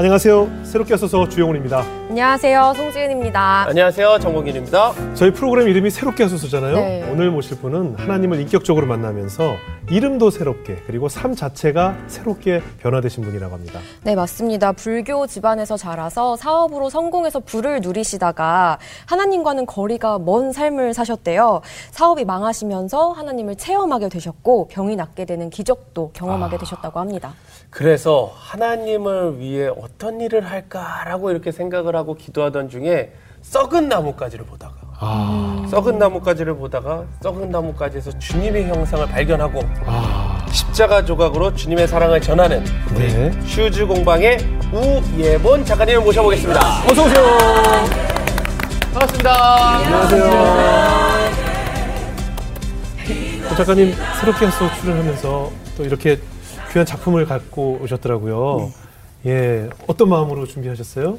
[0.00, 0.64] 안녕하세요.
[0.64, 1.80] 새롭게 하소서 주영훈입니다.
[2.08, 2.72] 안녕하세요.
[2.74, 3.66] 송지은입니다.
[3.68, 4.18] 안녕하세요.
[4.20, 4.94] 정국인입니다.
[5.14, 6.74] 저희 프로그램 이름이 새롭게 하소서잖아요.
[6.74, 7.10] 네.
[7.12, 9.56] 오늘 모실 분은 하나님을 인격적으로 만나면서
[9.90, 13.80] 이름도 새롭게 그리고 삶 자체가 새롭게 변화되신 분이라고 합니다.
[14.02, 14.72] 네, 맞습니다.
[14.72, 21.60] 불교 집안에서 자라서 사업으로 성공해서 부를 누리시다가 하나님과는 거리가 먼 삶을 사셨대요.
[21.90, 27.34] 사업이 망하시면서 하나님을 체험하게 되셨고 병이 낫게 되는 기적도 경험하게 되셨다고 합니다.
[27.70, 35.64] 그래서 하나님을 위해 어떤 일을 할까라고 이렇게 생각을 하고 기도하던 중에 썩은 나뭇가지를 보다가 아,
[35.70, 43.30] 썩은 나뭇가지를 보다가 썩은 나뭇가지에서 주님의 형상을 발견하고 아, 십자가 조각으로 주님의 사랑을 전하는 네.
[43.46, 44.38] 슈즈 공방의
[44.72, 46.60] 우예본 작가님을 모셔보겠습니다.
[46.90, 47.24] 어서 오세요.
[48.92, 49.76] 반갑습니다.
[49.78, 50.30] 안녕하세요.
[53.48, 56.18] 고 작가님 새롭게 하소서 출연하면서 또 이렇게
[56.70, 58.70] 귀한 작품을 갖고 오셨더라고요.
[59.26, 61.18] 예, 어떤 마음으로 준비하셨어요?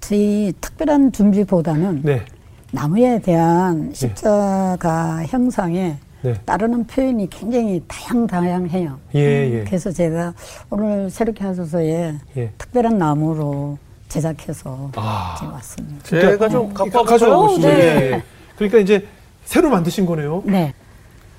[0.00, 2.24] 저희 특별한 준비보다는 네,
[2.72, 8.98] 나무에 대한 십자가 형상에 네, 따르는 표현이 굉장히 다양다양해요.
[9.14, 10.34] 예, 예, 그래서 제가
[10.70, 12.50] 오늘 새롭게 하소서에 예.
[12.58, 13.78] 특별한 나무로
[14.08, 15.36] 제작해서 아.
[15.38, 16.04] 제가 왔습니다.
[16.04, 17.58] 제가 좀 갖고 와볼까요?
[17.58, 17.68] 네.
[17.68, 18.22] 예.
[18.56, 19.06] 그러니까 이제
[19.44, 20.42] 새로 만드신 거네요.
[20.46, 20.72] 네.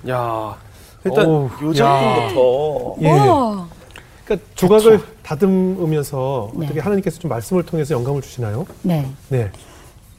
[0.09, 0.57] 야,
[1.05, 3.11] 일단 어우, 요 작품부터 예.
[3.11, 3.67] 우와.
[4.25, 6.65] 그러니까 조각을 다듬으면서 네.
[6.65, 8.65] 어떻게 하나님께서 좀 말씀을 통해서 영감을 주시나요?
[8.83, 9.05] 네.
[9.29, 9.51] 네,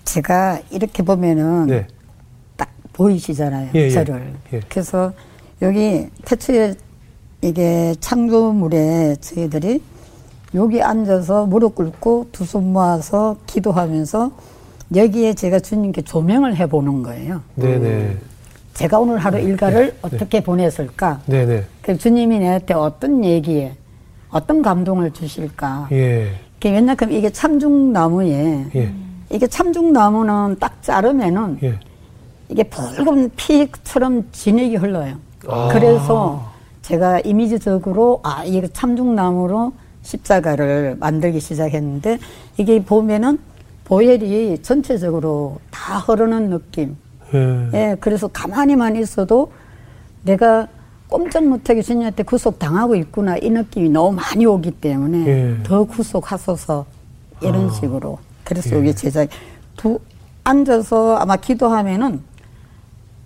[0.05, 1.87] 제가 이렇게 보면은 네,
[2.57, 3.71] 딱 보이시잖아요.
[3.75, 3.91] 예, 예.
[3.91, 4.35] 저를.
[4.53, 4.61] 예.
[4.69, 5.13] 그래서
[5.63, 6.75] 여기 태초에
[7.41, 9.83] 이게 창조물에 저희들이
[10.55, 14.31] 여기 앉아서 무릎 꿇고 두 손 모아서 기도하면서
[14.95, 17.41] 여기에 제가 주님께 조명을 해보는 거예요.
[17.55, 18.17] 네, 네,
[18.75, 21.21] 제가 오늘 하루 일과를 어떻게 보냈을까?
[21.27, 23.77] 네, 네, 그 주님이 내한테 어떤 얘기에
[24.31, 25.89] 어떤 감동을 주실까?
[25.93, 28.93] 예, 그 왜냐하면 이게 참중나무에 예,
[29.31, 31.79] 이게 참중나무는 딱 자르면은 예.
[32.49, 35.17] 이게 붉은 피처럼 진액이 흘러요.
[35.47, 35.69] 아.
[35.73, 36.53] 그래서
[36.83, 42.19] 제가 이미지적으로 아 이게 참중나무로 십자가를 만들기 시작했는데
[42.59, 43.39] 이게 보면은
[43.85, 46.97] 보혈이 전체적으로 다 흐르는 느낌.
[47.33, 47.69] 예.
[47.75, 49.53] 예, 그래서 가만히만 있어도
[50.23, 50.67] 내가
[51.09, 55.63] 꼼짝 못하게 주님한테 구속 당하고 있구나 이 느낌이 너무 많이 오기 때문에 예.
[55.63, 56.87] 더 구속하소서
[57.43, 58.79] 이런 식으로 그래서 예.
[58.79, 59.29] 여기 제작
[59.77, 59.99] 두
[60.45, 62.21] 앉아서 아마 기도하면은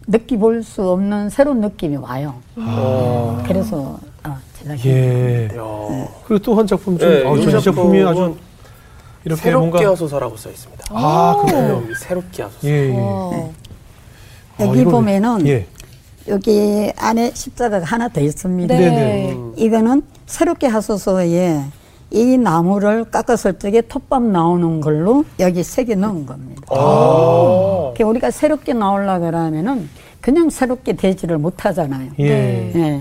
[0.06, 2.34] 느끼볼 수 없는 새로운 느낌이 와요.
[2.56, 5.44] 어, 그래서 어, 제작이 예.
[5.54, 8.34] 야, 그리고 또 한 작품 좀, 네, 어, 이이 작품이 아주
[9.24, 10.84] 이렇게 새롭게 뭔가 하소서라고 써 있습니다.
[10.90, 11.86] 아, 그렇군요.
[11.88, 12.66] 네, 새롭게 하소서.
[12.68, 13.50] 예, 예.
[14.58, 14.66] 와.
[14.66, 15.66] 여기 어, 이거는- 보면은 예.
[16.28, 18.74] 여기 안에 십자가가 하나 더 있습니다.
[18.76, 18.90] 네.
[18.90, 19.36] 네네.
[19.56, 21.62] 이거는 새롭게 하소서에
[22.10, 26.62] 이 나무를 깎았을 적에 톱밥 나오는 걸로 여기 새겨 넣은 겁니다.
[26.70, 27.92] 아.
[27.96, 29.88] 그 우리가 새롭게 나오려 그러면은
[30.20, 32.10] 그냥 새롭게 되지를 못하잖아요.
[32.20, 32.72] 예.
[32.74, 33.00] 예.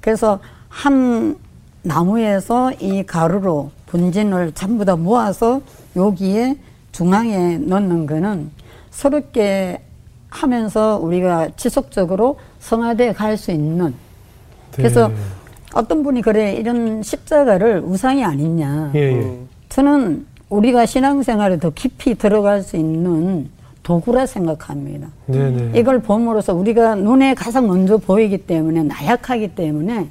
[0.00, 0.38] 그래서
[0.68, 1.36] 한
[1.82, 5.60] 나무에서 이 가루로 분진을 전부 다 모아서
[5.96, 6.56] 여기에
[6.92, 8.50] 중앙에 넣는 거는
[8.90, 9.80] 새롭게
[10.32, 13.94] 하면서 우리가 지속적으로 성화돼 갈수 있는
[14.74, 15.14] 그래서 네.
[15.74, 18.92] 어떤 분이 그래 이런 십자가를 우상이 아니냐.
[18.94, 19.12] 예, 예.
[19.12, 19.48] 음.
[19.68, 23.50] 저는 우리가 신앙생활에 더 깊이 들어갈 수 있는
[23.82, 25.08] 도구라 생각합니다.
[25.26, 25.78] 네네.
[25.78, 30.08] 이걸 봄으로써 우리가 눈에 가장 먼저 보이기 때문에 나약하기 때문에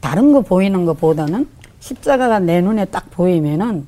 [0.00, 1.48] 다른 거 보이는 것보다는
[1.80, 3.86] 십자가가 내 눈에 딱 보이면은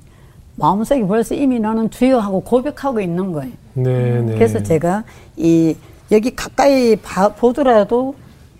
[0.57, 3.53] 마음속에 벌써 이미 나는 주여하고 고백하고 있는 거예요.
[3.75, 4.35] 네 네.
[4.35, 5.05] 그래서 제가
[5.37, 5.77] 이
[6.13, 8.15] 여기 가까이 봐, 보더라도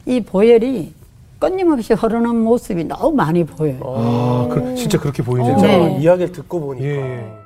[0.07, 0.93] 이 보혈이
[1.39, 3.81] 끊임없이 흐르는 모습이 너무 많이 보여요.
[3.83, 5.57] 아, 그, 진짜 그렇게 보이네요.
[5.57, 5.99] 진짜 네.
[5.99, 7.41] 이야기를 듣고 보니까 예, 예.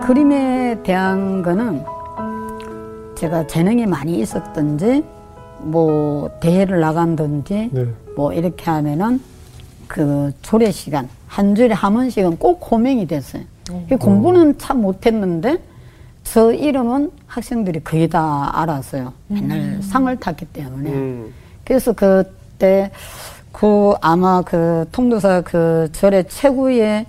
[0.00, 1.84] 그림에 대한 거는
[3.16, 5.04] 제가 재능이 많이 있었던지
[5.62, 7.86] 뭐 대회를 나간든지 네.
[8.16, 9.20] 뭐 이렇게 하면은
[9.86, 13.42] 그 조례 시간 한 주에 한 번씩은 꼭 호명이 됐어요.
[13.88, 15.58] 그 공부는 참 못했는데
[16.24, 19.12] 저 이름은 학생들이 거의 다 알았어요.
[19.28, 20.90] 맨날 상을 탔기 때문에.
[20.90, 21.32] 음.
[21.64, 22.90] 그래서 그때
[23.52, 27.06] 그 아마 그 통도사 그 절의 최고의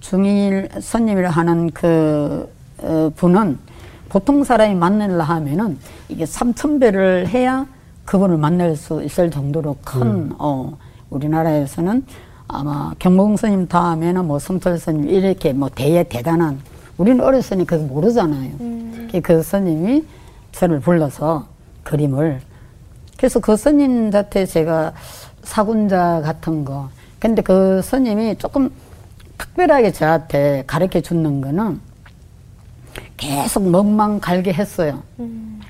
[0.00, 3.58] 중일 선임을 하는 그 어, 분은
[4.08, 5.78] 보통 사람이 만나려 하면은
[6.08, 7.66] 이게 삼천 배를 해야
[8.04, 10.76] 그분을 만날 수 있을 정도로 큰 어,
[11.10, 12.04] 우리나라에서는
[12.48, 16.60] 아마 경봉 스님 다음에는 뭐 성철 스님 이렇게 뭐 대에 대단한
[16.98, 18.52] 우리는 어렸으니 그거 모르잖아요.
[19.10, 20.04] 그- 그 스님이
[20.52, 21.46] 저를 불러서
[21.82, 22.40] 그림을
[23.16, 24.92] 그래서 그 스님한테 제가
[25.42, 26.88] 사군자 같은 거.
[27.18, 28.70] 근데 그 스님이 조금
[29.38, 31.80] 특별하게 저한테 가르쳐 주는 거는
[33.28, 35.02] 계속 먹만 갈게 했어요.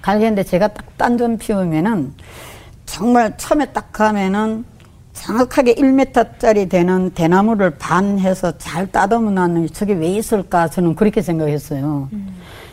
[0.02, 2.12] 갈게 했는데 제가 딱 딴 점 피우면은
[2.86, 4.64] 정말 처음에 딱 가면은
[5.12, 12.08] 정확하게 1m짜리 되는 대나무를 반해서 잘 따듬어 놨는 게 저게 왜 있을까 저는 그렇게 생각했어요.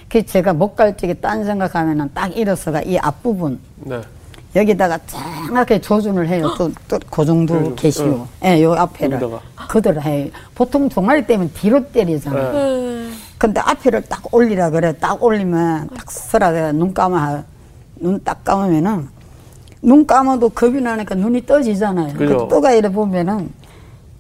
[0.09, 4.01] 그 제가 못 갈 적에 딴 생각하면은 딱 일어서가 이 앞부분 네.
[4.55, 6.53] 여기다가 정확하게 조준을 해요.
[6.57, 8.27] 또, 또, 그 정도 응, 계시고.
[8.43, 9.19] 예, 요 앞에를.
[9.69, 10.27] 그대로 해요.
[10.55, 12.51] 보통 종아리 때문에 뒤로 때리잖아요.
[12.53, 13.00] 네.
[13.41, 14.93] 근데 앞에를 딱 올리라 그래.
[14.99, 16.51] 딱 올리면 딱 서라.
[16.51, 17.43] 내가 눈 감아.
[17.95, 19.09] 눈 딱 감으면은
[19.81, 22.13] 눈 감아도 겁이 나니까 눈이 떠지잖아요.
[22.17, 22.37] 그죠.
[22.37, 23.49] 그 떠가 이래 보면은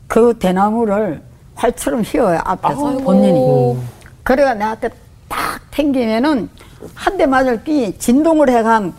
[0.07, 1.21] 그 대나무를
[1.53, 2.39] 활처럼 휘어요.
[2.43, 3.01] 앞에서 아이고.
[3.03, 3.77] 본인이.
[4.23, 4.89] 그래가 내한테
[5.29, 6.49] 딱 탱기면은
[6.95, 8.89] 한 대 맞을 때 진동을 해가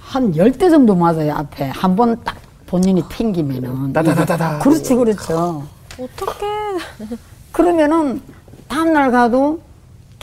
[0.00, 1.32] 한열 대 정도 맞아요.
[1.34, 1.70] 앞에.
[1.70, 2.36] 한 번 딱
[2.66, 3.94] 본인이 탱기면은.
[3.94, 4.58] 따다다다다.
[4.58, 5.64] 그렇지, 그렇죠.
[5.98, 7.16] 어떡해.
[7.52, 8.20] 그러면은
[8.68, 9.60] 다음날 가도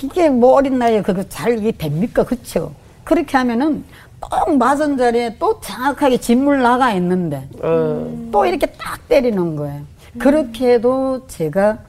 [0.02, 2.24] 이게 뭐 어린 나이에 그거 잘 이게 됩니까?
[2.24, 2.74] 그쵸?
[3.04, 3.84] 그렇게 하면은
[4.20, 9.82] 꼭 맞은 자리에 또 정확하게 진물 나가 있는데 어, 또 이렇게 딱 때리는 거예요.
[10.20, 11.80] 그렇게 해도 제가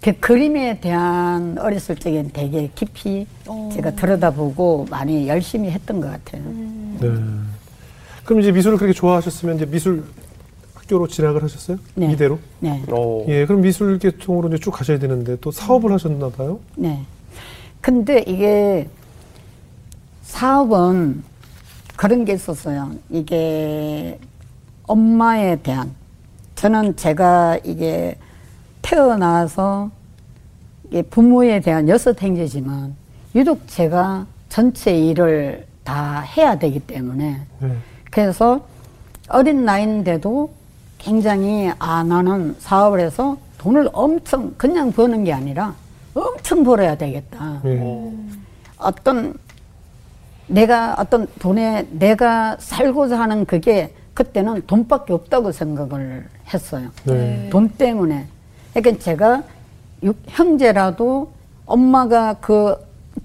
[0.00, 3.26] 그 그림에 대한 어렸을 적엔 되게 깊이
[3.72, 6.42] 제가 들여다보고 많이 열심히 했던 것 같아요.
[7.00, 7.08] 네.
[8.24, 10.04] 그럼 이제 미술을 그렇게 좋아하셨으면 이제 미술
[10.90, 11.78] 학교로 진학을 하셨어요?
[11.94, 12.12] 네.
[12.12, 12.38] 이대로?
[12.58, 12.82] 네.
[12.90, 13.24] 오.
[13.28, 16.58] 예, 그럼 미술 계통으로 이제 쭉 가셔야 되는데 또 사업을 하셨나 봐요?
[16.74, 17.04] 네.
[17.80, 18.88] 근데 이게
[20.22, 21.22] 사업은
[21.96, 22.92] 그런 게 있었어요.
[23.08, 24.18] 이게
[24.86, 25.94] 엄마에 대한
[26.56, 28.16] 저는 제가 이게
[28.82, 29.90] 태어나서
[30.88, 32.96] 이게 부모에 대한 여섯 행제지만
[33.34, 37.76] 유독 제가 전체 일을 다 해야 되기 때문에 네.
[38.10, 38.66] 그래서
[39.28, 40.59] 어린 나이인데도
[41.00, 45.74] 굉장히 아 나는 사업을 해서 돈을 엄청 그냥 버는 게 아니라
[46.14, 47.60] 엄청 벌어야 되겠다.
[47.64, 48.12] 예.
[48.78, 49.34] 어떤
[50.46, 56.88] 내가 어떤 돈에 내가 살고자 하는 그게 그때는 돈밖에 없다고 생각을 했어요.
[57.04, 57.48] 네.
[57.50, 58.26] 돈 때문에.
[58.74, 59.42] 그러니까 제가
[60.02, 61.30] 육- 형제라도
[61.64, 62.74] 엄마가 그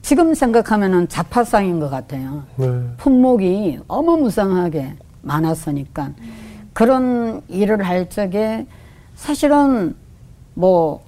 [0.02, 2.44] 지금 생각하면은 자파상인 것 같아요.
[2.56, 2.68] 네.
[2.98, 4.94] 품목이 어마무상하게
[5.24, 6.12] 많았으니까
[6.76, 8.68] 그런 일을 할 적에
[9.16, 9.96] 사실은
[10.56, 11.02] 뭐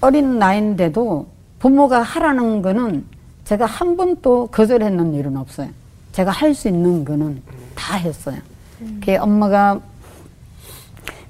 [0.00, 1.28] 어린 나이인데도
[1.60, 3.06] 부모가 하라는 거는
[3.44, 5.68] 제가 한 번도 거절했는 일은 없어요.
[6.10, 7.40] 제가 할 수 있는 거는
[7.76, 8.38] 다 했어요.
[9.04, 9.80] 그 엄마가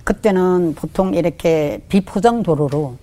[0.03, 2.97] 그때는 보통 이렇게 비포장 도로로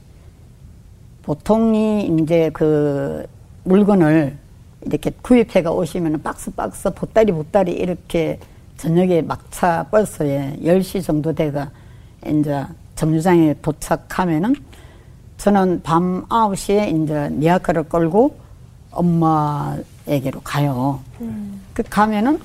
[1.22, 3.28] 보통이 이제 그
[3.66, 4.36] 물건을
[4.82, 8.40] 이렇게 구입해가 오시면 박스 박스 보따리 보따리 이렇게
[8.78, 11.70] 저녁에 막차 버스에 10시 정도 돼가
[12.26, 12.64] 이제
[12.96, 14.56] 정류장에 도착하면은
[15.38, 18.36] 저는 밤 9시에 이제 니아카를 끌고
[18.92, 21.00] 엄마에게로 가요.
[21.74, 22.40] 그 가면은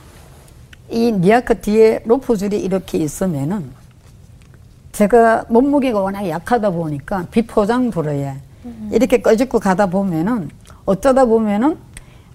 [0.91, 3.71] 이 니아카 뒤에 로프줄이 이렇게 있으면은
[4.93, 8.35] 제가 몸무게가 워낙 약하다 보니까 비포장 도로에
[8.91, 10.51] 이렇게 꺼집고 가다 보면은
[10.85, 11.79] 어쩌다 보면은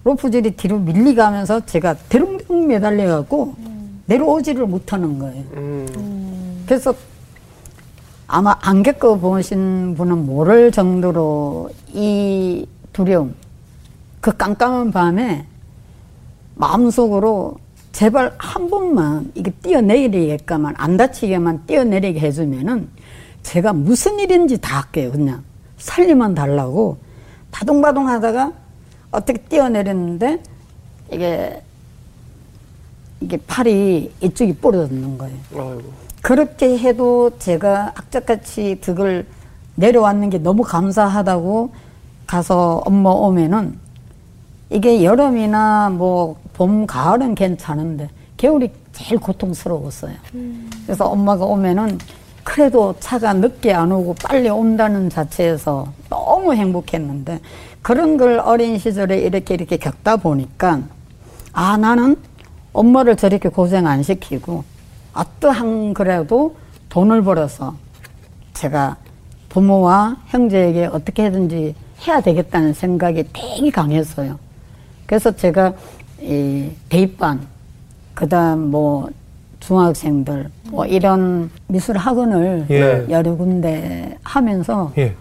[0.02, 3.54] 로프줄이 뒤로 밀리가면서 제가 대롱대롱 매달려갖고
[4.08, 5.44] 내려오지를 못하는 거예요.
[5.54, 6.64] 음.
[6.66, 6.94] 그래서
[8.26, 13.34] 아마 안 겪어보신 분은 모를 정도로 이 두려움,
[14.20, 15.46] 그 깜깜한 밤에
[16.56, 17.56] 마음속으로
[17.92, 22.88] 제발 한 번만 이게 뛰어내리게까만 안 다치게만 뛰어내리게 해주면은
[23.42, 25.42] 제가 무슨 일인지 다 할게요 그냥
[25.78, 26.98] 살리만 달라고
[27.50, 28.52] 바둥바둥 하다가
[29.10, 30.42] 어떻게 뛰어내렸는데
[31.12, 31.62] 이게
[33.20, 35.36] 이게 팔이 이쪽이 부러졌는 거예요.
[35.52, 36.08] 아이고.
[36.22, 39.26] 그렇게 해도 제가 악착같이 득을
[39.76, 41.70] 내려왔는 게 너무 감사하다고
[42.26, 43.78] 가서 엄마 오면은
[44.70, 50.14] 이게 여름이나 뭐 봄, 가을은 괜찮은데 겨울이 제일 고통스러웠어요.
[50.84, 51.98] 그래서 엄마가 오면은
[52.42, 57.40] 그래도 차가 늦게 안 오고 빨리 온다는 자체에서 너무 행복했는데
[57.82, 60.80] 그런 걸 어린 시절에 이렇게 이렇게 겪다 보니까
[61.52, 62.16] 아 나는
[62.72, 64.64] 엄마를 저렇게 고생 안 시키고
[65.14, 66.56] 어떠한 그래도
[66.88, 67.74] 돈을 벌어서
[68.54, 68.96] 제가
[69.48, 71.74] 부모와 형제에게 어떻게든지
[72.06, 74.38] 해야 되겠다는 생각이 되게 강했어요.
[75.06, 75.72] 그래서 제가
[76.20, 77.46] 이 대입반,
[78.14, 79.08] 그다음 뭐
[79.60, 83.06] 중학생들 뭐 이런 미술 학원을 예.
[83.08, 85.14] 여러 군데 하면서 예.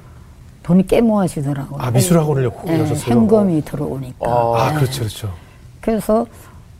[0.63, 1.79] 돈이 꽤 모아지더라고요.
[1.79, 3.15] 아, 미술 학원을 예, 여셨어요?
[3.15, 4.29] 현금이 들어오니까.
[4.29, 4.75] 아, 아, 예.
[4.75, 5.33] 그렇죠, 그렇죠.
[5.79, 6.25] 그래서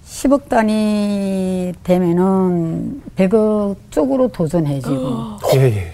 [0.08, 5.66] 10억 단위 되면은 100억 쪽으로 도전해지고 예, 예.
[5.76, 5.94] 예.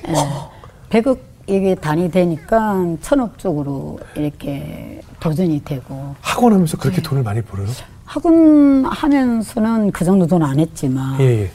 [0.89, 1.17] 100억
[1.48, 7.67] 이게 단위 되니까 천억 쪽으로 이렇게 도전이 되고 학원 하면서 그렇게 돈을 많이 벌어요?
[8.05, 11.51] 학원 하면서는 그 정도 돈 안 했지만 예, 예.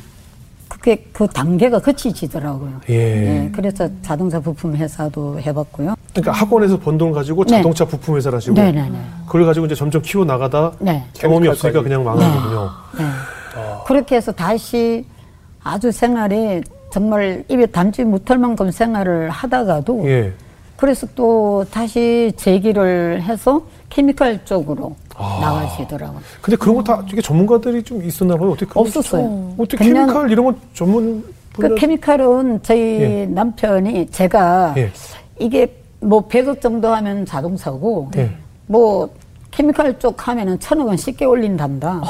[0.69, 2.81] 그게 그 단계가 거치지더라고요.
[2.91, 3.50] 예.
[3.55, 5.95] 그래서 자동차 부품 회사도 해봤고요.
[6.20, 7.56] 그러니까 학원에서 번 돈 가지고 네.
[7.56, 8.98] 자동차 부품 회사를 하시고 네네네.
[9.26, 11.04] 그걸 가지고 이제 점점 키워 나가다 네.
[11.14, 12.34] 경험이 없으니까 그냥 망한 네.
[12.38, 12.70] 거군요.
[12.98, 13.04] 네.
[13.87, 15.04] 그렇게 해서 다시
[15.62, 16.60] 아주 생활에
[16.90, 20.32] 정말 입에 담지 못할 만큼 생활을 하다가도 예.
[20.76, 25.38] 그래서 또 다시 재기를 해서 케미칼 쪽으로 아.
[25.40, 26.20] 나가시더라고요.
[26.40, 28.52] 근데 그런 거다 이게 전문가들이 좀 있었나 봐요.
[28.52, 29.54] 어떻게 없었어요.
[29.58, 31.22] 어떻게 그냥 케미칼 이런 건 전문
[31.52, 33.26] 그 분야 케미칼은 저희 예.
[33.26, 34.90] 남편이 제가 예.
[35.38, 38.35] 이게 뭐 100억 정도 하면 자동차고 네.
[38.67, 39.09] 뭐
[39.50, 42.02] 케미칼 쪽 하면은 천억은 쉽게 올린단다.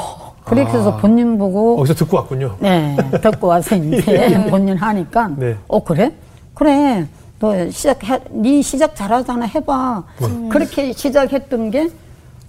[0.45, 2.55] 그렇게 해서 본인 보고 거기서 듣고 왔군요.
[2.59, 5.55] 네, 듣고 와서 이제 본인 하니까, 네.
[5.67, 6.11] 어, 그래?
[6.55, 7.07] 그래.
[7.39, 9.45] 너 시작해, 네 시작 잘하잖아.
[9.45, 10.03] 해봐.
[10.19, 10.49] 네.
[10.49, 11.89] 그렇게 시작했던 게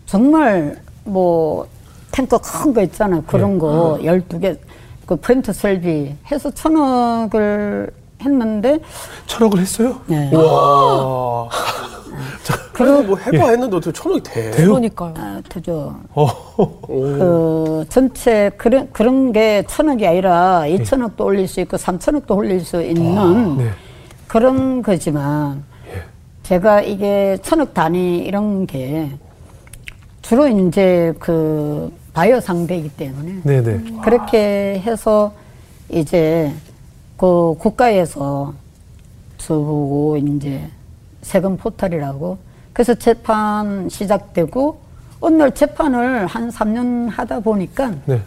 [0.07, 1.67] 정말 뭐
[2.11, 3.23] 탱커 큰 거 있잖아요.
[3.27, 3.59] 그런 네.
[3.59, 4.59] 거 12개,
[5.07, 8.79] 그 프린터 설비 해서 천억을 했는데,
[9.27, 10.01] 철학을 했어요?
[10.07, 10.35] 네.
[10.35, 11.49] 와.
[12.81, 14.51] 그래도 뭐 해봐 했는데 어떻게 천억이 돼?
[14.53, 15.15] 그러니까요.
[15.17, 15.95] 아, 되죠.
[16.15, 16.27] 어.
[16.87, 23.59] 그 전체 그런 그런 게 천억이 아니라 이천억도 올릴 수 있고 삼천억도 올릴 수 있는
[23.59, 23.71] 네.
[24.27, 25.63] 그런 거지만
[25.93, 26.03] 예.
[26.43, 29.11] 제가 이게 천억 단위 이런 게
[30.23, 33.79] 주로 이제 그 바이오 상대이기 때문에 네, 네.
[34.03, 35.33] 그렇게 해서
[35.91, 36.51] 이제
[37.21, 38.55] 그 국가에서
[39.37, 40.67] 저보고 이제
[41.21, 42.39] 세금 포털이라고
[42.73, 44.79] 그래서 재판 시작되고
[45.21, 48.23] 어느 날 재판을 한 3년 하다 보니까 네.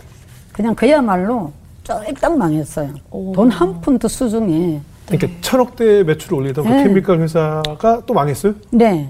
[0.52, 1.52] 그냥 그야말로
[1.84, 2.94] 쫄딱 망했어요.
[3.34, 4.80] 돈 한 푼도 수중에.
[5.08, 6.84] 그러니까 천억대 매출을 올리던 그 네.
[6.84, 8.54] 케미칼 회사가 또 망했어요?
[8.70, 9.10] 네.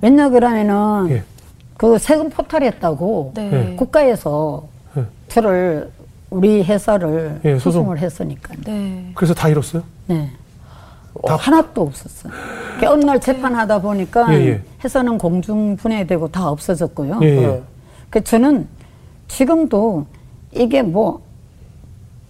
[0.00, 1.22] 왜냐 그러면은 예.
[1.76, 3.50] 그 세금 포탈했다고 네.
[3.50, 3.76] 네.
[3.76, 4.66] 국가에서
[4.96, 5.04] 예.
[5.28, 5.90] 저를
[6.30, 7.72] 우리 회사를 예, 소송.
[7.82, 8.54] 소송 을 했으니까.
[8.64, 9.12] 네.
[9.14, 9.82] 그래서 다 잃었어요?
[10.06, 10.30] 네.
[11.26, 12.32] 하나도 없었어요.
[12.76, 14.62] 그러니까 어느 날 재판하다 보니까 예, 예.
[14.84, 17.18] 회사는 공중 분해되고 다 없어졌고요.
[17.22, 17.62] 예, 예.
[18.10, 18.68] 그 저는
[19.26, 20.06] 지금도
[20.52, 21.22] 이게 뭐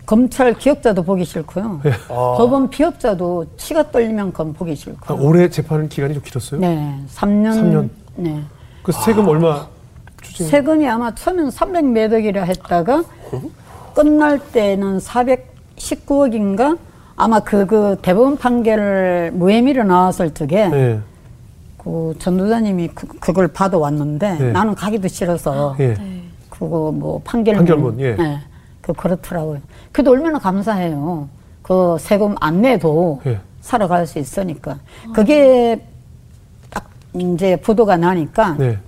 [0.06, 1.82] 검찰 기업자도 보기 싫고요.
[1.84, 1.90] 예.
[2.08, 5.12] 법원 비업자도 치가 떨리면 그건 보기 싫고.
[5.12, 6.60] 아, 올해 재판 기간이 좀 길었어요?
[6.60, 7.52] 네, 3년.
[7.54, 7.90] 삼 년.
[8.16, 8.42] 네.
[8.82, 9.66] 그 세금 얼마
[10.22, 10.46] 추징?
[10.46, 13.04] 세금이 아마 처음엔 300몇 억이라 했다가
[14.02, 16.78] 끝날 때는 419억인가?
[17.16, 21.00] 아마 그, 그 대법원 판결 무혐의로 나왔을 적에 네.
[21.78, 24.52] 그 전도사님이 그, 그걸 받아왔는데 네.
[24.52, 25.96] 나는 가기도 싫어서 예.
[26.48, 27.64] 그거 뭐 판결문.
[27.64, 28.14] 판결문, 예.
[28.14, 28.38] 네.
[28.80, 29.60] 그 그렇더라고요.
[29.90, 31.28] 그래도 얼마나 감사해요.
[31.62, 33.40] 그 세금 안 내도 예.
[33.62, 34.78] 살아갈 수 있으니까.
[35.12, 35.82] 그게
[36.70, 38.78] 딱 이제 보도가 나니까 네.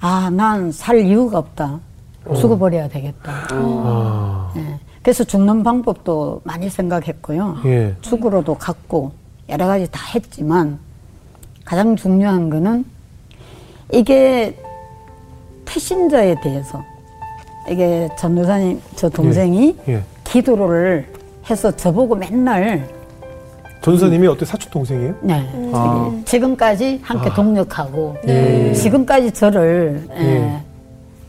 [0.00, 1.80] 아, 난 살 이유가 없다.
[2.34, 3.32] 죽어버려야 되겠다.
[3.50, 4.52] 아.
[4.56, 4.78] 예.
[5.02, 7.58] 그래서 죽는 방법도 많이 생각했고요.
[7.64, 7.94] 예.
[8.00, 9.12] 죽으러도 갔고
[9.48, 10.78] 여러 가지 다 했지만
[11.64, 12.84] 가장 중요한 거는
[13.92, 14.56] 이게
[15.64, 16.82] 태신자에 대해서
[17.68, 19.94] 이게 전도사님 저 동생이 예.
[19.94, 20.02] 예.
[20.24, 21.06] 기도를
[21.48, 22.88] 해서 저보고 맨날
[23.82, 25.14] 전사님이 어때 사촌 동생이에요?
[25.22, 26.04] 네 아.
[26.08, 28.72] 저기 지금까지 함께 동력하고 네.
[28.72, 30.62] 지금까지 저를 예, 예.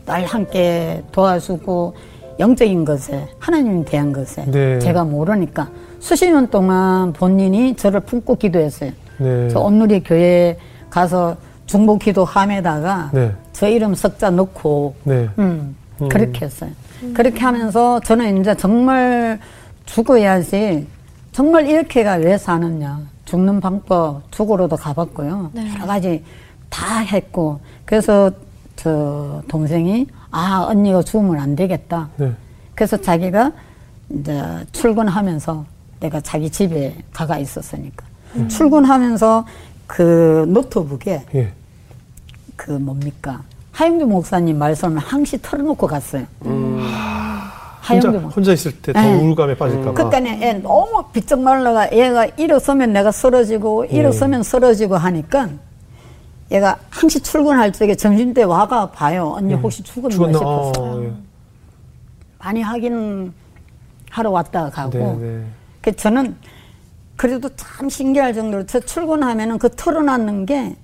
[0.04, 1.94] 날 함께 도와주고
[2.38, 4.78] 영적인 것에 하나님 대한 것에 네.
[4.80, 5.68] 제가 모르니까
[6.00, 8.90] 수십 년 동안 본인이 저를 품고 기도했어요.
[9.18, 9.48] 네.
[9.48, 10.58] 저 온누리 교회
[10.90, 13.32] 가서 중보 기도함에다가 네.
[13.52, 15.28] 저 이름 석자 넣고 네.
[15.38, 15.76] 음,
[16.10, 16.70] 그렇게 했어요.
[17.14, 19.38] 그렇게 하면서 저는 이제 정말
[19.86, 20.86] 죽어야지
[21.32, 23.00] 정말 이렇게가 왜 사느냐.
[23.24, 25.50] 죽는 방법 죽으러도 가봤고요.
[25.56, 26.22] 여러 가지
[26.68, 28.30] 다 했고 그래서
[28.84, 32.10] 저 동생이 아 언니가 죽으면 안 되겠다.
[32.18, 32.32] 네.
[32.74, 33.50] 그래서 자기가
[34.10, 35.64] 이제 출근하면서
[36.00, 38.04] 내가 자기 집에 가가 있었으니까
[38.48, 39.46] 출근하면서
[39.86, 41.52] 그 노트북에 예.
[42.56, 43.40] 그 뭡니까
[43.72, 46.26] 하영규 목사님 말씀을 항시 털어놓고 갔어요.
[46.44, 46.90] 혼자,
[47.80, 48.36] 하영규 목.
[48.36, 49.14] 혼자 있을 때더 네.
[49.14, 49.94] 우울감에 빠질까봐.
[49.94, 55.48] 그러니까 애 너무 비쩍 말라가 얘가 일어서면 내가 쓰러지고 일어서면 쓰러지고 하니까
[56.50, 59.34] 얘가 항시 출근할 적에 점심 때 와가 봐요.
[59.36, 60.38] 언니 혹시 죽었나 죽었나?
[60.38, 61.12] 싶어서 어, 예.
[62.38, 63.32] 많이 확인
[64.10, 64.98] 하러 왔다 가고.
[64.98, 65.44] 네, 네.
[65.80, 66.36] 그 저는
[67.16, 70.76] 그래도 참 신기할 정도로 저 출근하면은 그 털어놨는 게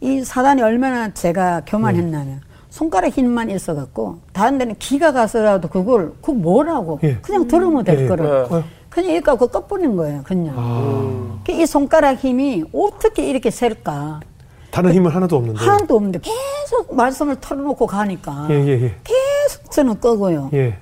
[0.00, 2.40] 이 사단이 얼마나 제가 교만했냐면
[2.70, 7.16] 손가락 힘만 있어갖고 다른 데는 기가 가서라도 그걸 그 뭐라고 예.
[7.16, 8.06] 그냥 들으면 될 예.
[8.06, 8.62] 거를 네.
[8.88, 14.20] 그냥 이거 갖고 꺼뿌린 거예요 그냥 아, 이 손가락 힘이 어떻게 이렇게 셀까
[14.70, 15.60] 다른 힘은 하나도 없는데.
[15.60, 18.96] 하나도 없는데 계속 말씀을 털어놓고 가니까 예, 예, 예.
[19.04, 20.78] 계속 저는 끄고요 예.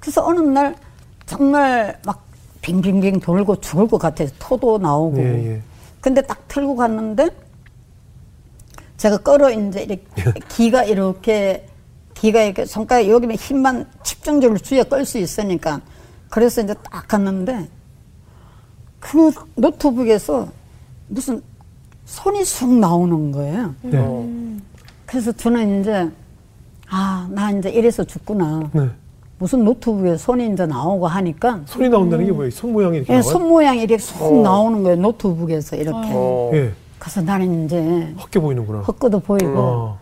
[0.00, 0.74] 그래서 어느 날
[1.26, 2.24] 정말 막
[2.60, 5.62] 빙빙빙 돌고 죽을 것 같아서 토도 나오고 예, 예.
[6.00, 7.30] 근데 딱 틀고 갔는데
[8.96, 11.66] 제가 끌어 이제 이렇게 기가 이렇게
[12.14, 15.80] 기가 이렇게 손가락 여기면 힘만 집중적으로 주에 끌 수 있으니까
[16.30, 17.68] 그래서 이제 딱 갔는데
[19.00, 20.48] 그 노트북에서
[21.08, 21.42] 무슨
[22.04, 23.74] 손이 쑥 나오는 거예요.
[23.82, 23.98] 네.
[23.98, 24.26] 어.
[25.06, 26.08] 그래서 저는 이제
[26.90, 28.68] 아 나 이제 이래서 죽구나.
[28.72, 28.88] 네.
[29.38, 32.50] 무슨 노트북에 손이 이제 나오고 하니까 손이 나온다는 게 뭐예요?
[32.50, 33.30] 손 모양이 이렇게 예, 나와요?
[33.32, 34.96] 손 모양이 이렇게 쑥 나오는 거예요.
[34.98, 36.08] 노트북에서 이렇게.
[36.12, 36.50] 어.
[36.54, 36.72] 예.
[36.98, 38.80] 그래서 나는 이제 헛게 보이는구나.
[38.80, 39.98] 헛것도 보이고 어.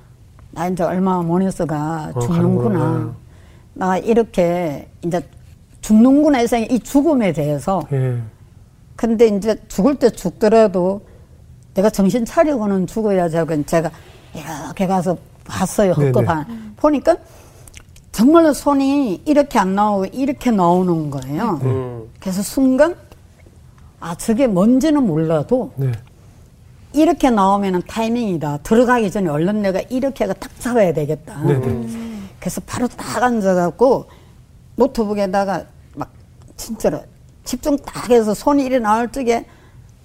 [0.51, 2.79] 나 이제 얼마 모니서가 어, 죽는구나.
[2.79, 3.15] 가는구나.
[3.75, 5.21] 나 이렇게 이제
[5.81, 8.19] 죽는구나 해서 이 죽음에 대해서 예.
[8.97, 11.01] 근데 이제 죽을 때 죽더라도
[11.75, 13.91] 내가 정신 차리고는 죽어야지 하고 제가
[14.35, 15.93] 이렇게 가서 봤어요.
[15.93, 16.25] 헛것
[16.77, 17.17] 보니까
[18.11, 21.61] 정말로 손이 이렇게 안 나오고 이렇게 나오는 거예요.
[21.63, 22.11] 음.
[22.21, 22.95] 그래서 순간
[24.01, 25.93] 아 저게 뭔지는 몰라도 네.
[26.93, 28.59] 이렇게 나오면은 타이밍이다.
[28.59, 31.41] 들어가기 전에 얼른 내가 이렇게 딱 잡아야 되겠다.
[31.43, 31.87] 네네.
[32.39, 34.07] 그래서 바로 딱 앉아갖고
[34.77, 35.65] 노트북에다가
[35.95, 36.11] 막
[36.57, 37.01] 진짜로
[37.45, 39.47] 집중 딱 해서 손이 이래 나올 적에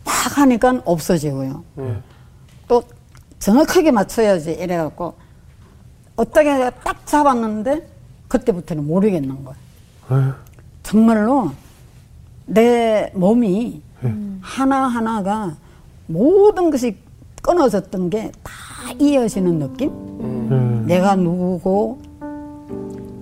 [0.08, 1.64] 딱 하니까 없어지고요.
[1.80, 2.02] 음.
[2.68, 2.82] 또
[3.40, 5.14] 정확하게 맞춰야지 이래갖고
[6.16, 7.88] 어떻게 딱 잡았는데
[8.28, 9.58] 그때부터는 모르겠는 거예요.
[10.12, 10.34] 예.
[10.84, 11.52] 정말로
[12.46, 14.16] 내 몸이 네.
[14.42, 15.56] 하나하나가
[16.08, 16.98] 모든 것이
[17.42, 18.32] 끊어졌던 게
[18.88, 19.92] 다 이어지는 느낌?
[20.52, 20.86] 예.
[20.96, 22.00] 내가 누구고,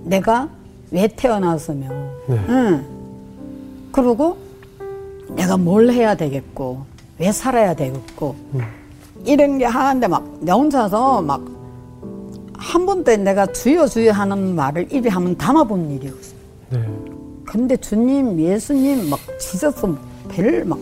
[0.04, 0.48] 내가
[0.92, 1.88] 왜 태어났으며,
[2.28, 2.44] 네.
[2.48, 3.88] 응.
[3.90, 4.38] 그리고
[5.30, 6.84] 내가 뭘 해야 되겠고,
[7.18, 8.36] 왜 살아야 되겠고,
[9.24, 11.42] 이런 게 하는데 막, 내 혼자서 막,
[12.58, 16.36] 한 번도 내가 주여 주여 하는 말을 입에 한번 담아본 일이 없어요.
[16.70, 16.84] 네.
[17.44, 19.86] 근데 주님, 예수님 막 지저스
[20.28, 20.78] 배를 막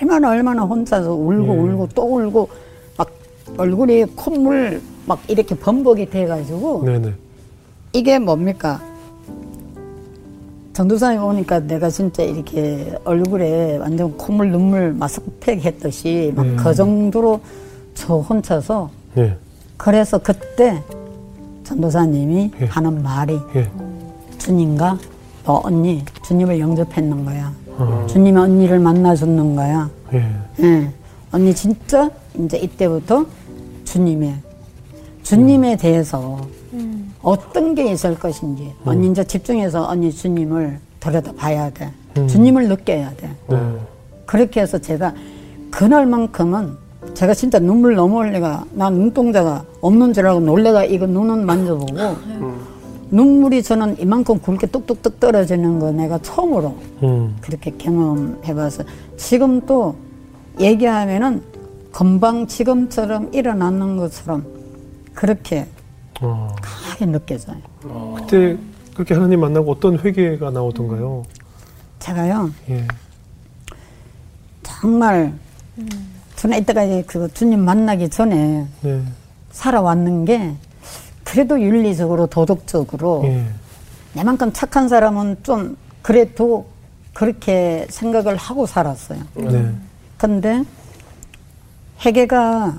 [0.00, 1.58] 얼마나 얼마나 혼자서 울고 예.
[1.58, 2.48] 울고 또 울고
[2.96, 3.10] 막
[3.58, 7.12] 얼굴이 콧물 막 이렇게 범벅이 돼가지고 네네.
[7.92, 8.80] 이게 뭡니까?
[10.76, 16.56] 전도사님 오니까 내가 진짜 이렇게 얼굴에 완전 콧물 눈물 마스크팩 했듯이 막 음.
[16.58, 17.40] 그 정도로
[17.94, 19.38] 저 혼자서 예.
[19.78, 20.82] 그래서 그때
[21.64, 22.66] 전도사님이 예.
[22.66, 23.70] 하는 말이 예.
[24.36, 24.98] 주님과
[25.46, 27.54] 너 언니 주님을 영접했는 거야.
[27.78, 28.06] 어.
[28.06, 29.88] 주님이 언니를 만나줬는 거야.
[30.12, 30.26] 예.
[30.60, 30.92] 예.
[31.32, 33.24] 언니 진짜 이제 이때부터
[33.86, 34.34] 주님의
[35.22, 36.38] 주님에 대해서
[37.26, 41.90] 어떤 게 있을 것인지 언니 이제 집중해서 언니 주님을 들여다 봐야 돼.
[42.14, 43.28] 주님을 느껴야 돼.
[43.48, 43.58] 네.
[44.26, 45.12] 그렇게 해서 제가
[45.72, 46.76] 그날만큼은
[47.14, 51.96] 제가 진짜 눈물 너무 흘리가 난 눈동자가 없는 줄 알고 놀래가 이거 눈은 만져보고
[53.10, 57.36] 눈물이 저는 이만큼 굵게 뚝뚝뚝 떨어지는 거 내가 처음으로 음.
[57.40, 58.84] 그렇게 경험해봐서
[59.16, 59.96] 지금 또
[60.60, 61.42] 얘기하면은
[61.90, 64.44] 금방 지금처럼 일어나는 것처럼
[65.12, 65.66] 그렇게
[66.20, 66.54] 어.
[66.60, 67.56] 강하게 느껴져요.
[68.16, 68.56] 그때
[68.94, 71.24] 그렇게 하나님 만나고 어떤 회개가 나오던가요?
[71.98, 72.86] 제가요 예.
[74.62, 75.32] 정말
[76.36, 79.02] 저는 이때까지 그 주님 만나기 전에 네.
[79.50, 80.54] 살아왔는 게
[81.24, 83.46] 그래도 윤리적으로 도덕적으로 예.
[84.14, 86.66] 내만큼 착한 사람은 좀 그래도
[87.12, 89.20] 그렇게 생각을 하고 살았어요.
[89.34, 89.74] 네.
[90.16, 90.62] 근데
[92.00, 92.78] 해결가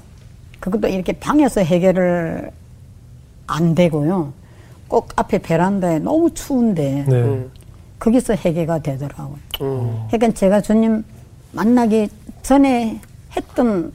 [0.59, 2.51] 그것도 이렇게 방에서 해결을
[3.47, 4.33] 안 되고요.
[4.87, 7.15] 꼭 앞에 베란다에 너무 추운데 네.
[7.15, 7.51] 음.
[7.99, 9.37] 거기서 해결가 되더라고요.
[9.61, 10.05] 음.
[10.09, 11.03] 그러니까 제가 주님
[11.51, 12.09] 만나기
[12.43, 12.99] 전에
[13.35, 13.91] 했던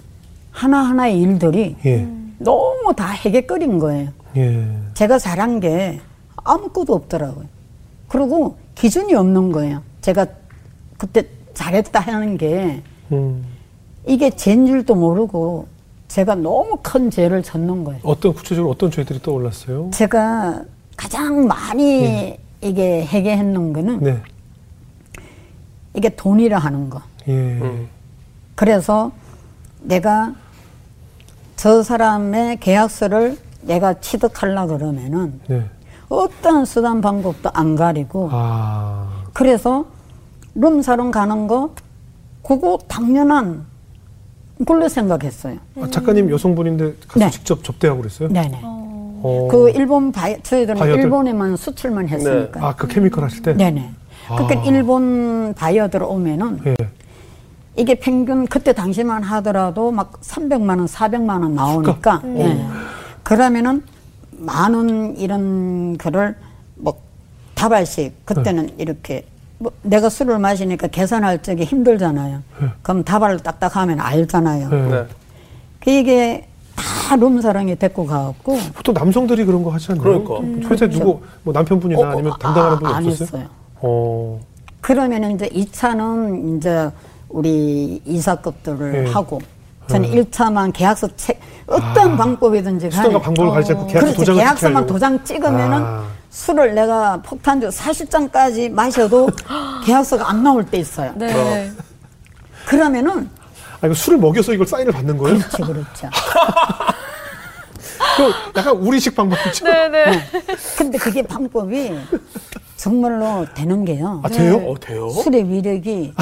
[0.51, 2.07] 하나하나의 일들이 예.
[2.39, 4.11] 너무 다 해결거린 거예요.
[4.37, 4.69] 예.
[4.95, 6.01] 제가 잘한 게
[6.37, 7.47] 아무것도 없더라고요.
[8.09, 9.83] 그리고 기준이 없는 거예요.
[10.01, 10.27] 제가
[10.99, 13.45] 그때 잘했다 하는 게 음.
[14.07, 15.67] 이게 죄인 줄도 모르고
[16.13, 18.01] 제가 너무 큰 죄를 졌는 거예요.
[18.05, 19.89] 어떤 구체적으로 어떤 죄들이 떠올랐어요?
[19.95, 20.63] 제가
[20.95, 24.23] 가장 많이 이게 해결했는 거는 네.
[25.95, 27.01] 이게 돈이라 하는 거.
[27.29, 27.33] 예.
[27.33, 27.89] 음.
[28.55, 29.11] 그래서
[29.81, 30.35] 내가
[31.57, 35.65] 저 사람의 계약서를 내가 취득하려 그러면은 네.
[36.11, 39.25] 어떤 수단 방법도 안 가리고 아.
[39.33, 39.87] 그래서
[40.57, 41.75] 룸사롱 가는 거
[42.43, 43.72] 그거 당연한
[44.63, 45.57] 그걸로 생각했어요.
[45.81, 47.31] 아, 작가님 여성분인데 가서 네.
[47.31, 48.29] 직접 접대하고 그랬어요?
[48.29, 48.61] 네네.
[48.63, 49.49] 어.
[49.51, 51.03] 그 일본 바이, 저희들은 바이어들?
[51.03, 52.69] 일본에만 수출만 했으니까.
[52.69, 53.55] 아, 그 chemical 하실 때?
[53.55, 53.91] 네네.
[54.29, 56.77] 그러니까 일본 바이어들 오면은 예.
[57.77, 62.65] 이게 평균 그때 당시만 하더라도 막 300만 원, 400만 원 나오니까 예.
[63.25, 63.83] 그러면은
[64.31, 66.37] 많은 이런 거를
[66.77, 66.95] 뭐
[67.55, 69.27] 다발씩 그때는 이렇게
[69.63, 72.43] 뭐 내가 술을 마시니까 계산할 적에 힘들잖아요.
[72.83, 74.69] 그럼 다발을 딱딱 하면 알잖아요.
[74.73, 74.77] 예.
[74.77, 75.07] 네.
[75.79, 80.03] 그 이게 다 룸사랑이 데리고 가갖고 보통 남성들이 그런 거 하지 않나요?
[80.03, 80.39] 그러니까.
[80.39, 83.27] 음, 회사에 누구 뭐 남편분이나 어, 아니면 아, 담당하는 분이 안 없었어요?
[83.41, 83.47] 했어요.
[83.83, 84.41] 어.
[84.81, 86.91] 그러면 이제 2차는 이제
[87.29, 89.11] 우리 이사급들을 예.
[89.13, 89.41] 하고
[89.87, 92.91] 저는 1차만 계약서 책 어떤 방법이든지 아.
[92.91, 94.87] 수단과 간에 방법을 가리지 않고 계약서 그렇지 도장을 계약서만.
[94.87, 96.05] 도장 찍으면은 아.
[96.33, 99.29] 술을 내가 폭탄주 40잔까지 마셔도
[99.85, 101.13] 계약서가 안 나올 때 있어요.
[101.15, 101.71] 네.
[102.67, 103.29] 그러면은
[103.83, 105.39] 아, 이거 술을 먹여서 이걸 사인을 받는 거예요?
[105.39, 106.11] 그렇지 그렇죠.
[108.17, 109.65] 그 약간 우리식 방법이죠.
[109.67, 110.23] 네, 네.
[110.77, 111.93] 근데 그게 방법이
[112.77, 114.21] 정말로 되는 게요.
[114.25, 114.57] 아, 돼요?
[114.57, 115.11] 어, 돼요?
[115.11, 116.15] 술의 위력이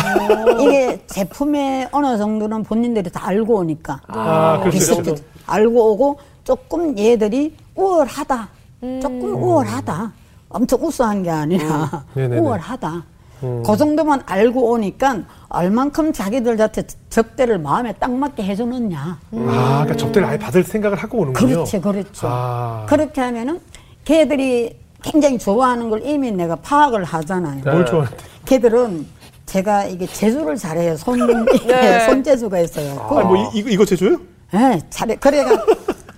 [0.61, 5.03] 이게 제품의 어느 정도는 본인들이 다 알고 오니까 아, 그렇죠.
[5.03, 5.23] 그렇죠.
[5.47, 8.60] 알고 오고 조금 얘들이 우월하다.
[8.81, 9.43] 조금 음.
[9.43, 10.13] 우월하다.
[10.49, 12.33] 엄청 우수한 게 아니라 음.
[12.39, 13.05] 우월하다.
[13.41, 19.19] 그 정도만 알고 오니까 얼만큼 자기들 자체 접대를 마음에 딱 맞게 해주느냐.
[19.33, 21.49] 아, 그러니까 접대를 아예 받을 생각을 하고 오는군요.
[21.49, 22.27] 그렇지, 그렇죠.
[22.31, 22.85] 아.
[22.87, 23.61] 그렇게 하면은
[24.05, 27.63] 걔들이 굉장히 좋아하는 걸 이미 내가 파악을 하잖아요.
[27.65, 28.25] 뭘 좋아하는데?
[28.45, 29.07] 걔들은
[29.47, 30.97] 제가 이게 제주를 잘해요.
[30.99, 31.19] 손,
[31.67, 32.01] 네.
[32.07, 33.01] 손재주가 있어요.
[33.01, 34.19] 아, 뭐 이, 이거, 이거 제조요?
[34.55, 35.17] 예, 잘해.
[35.17, 35.65] 그래가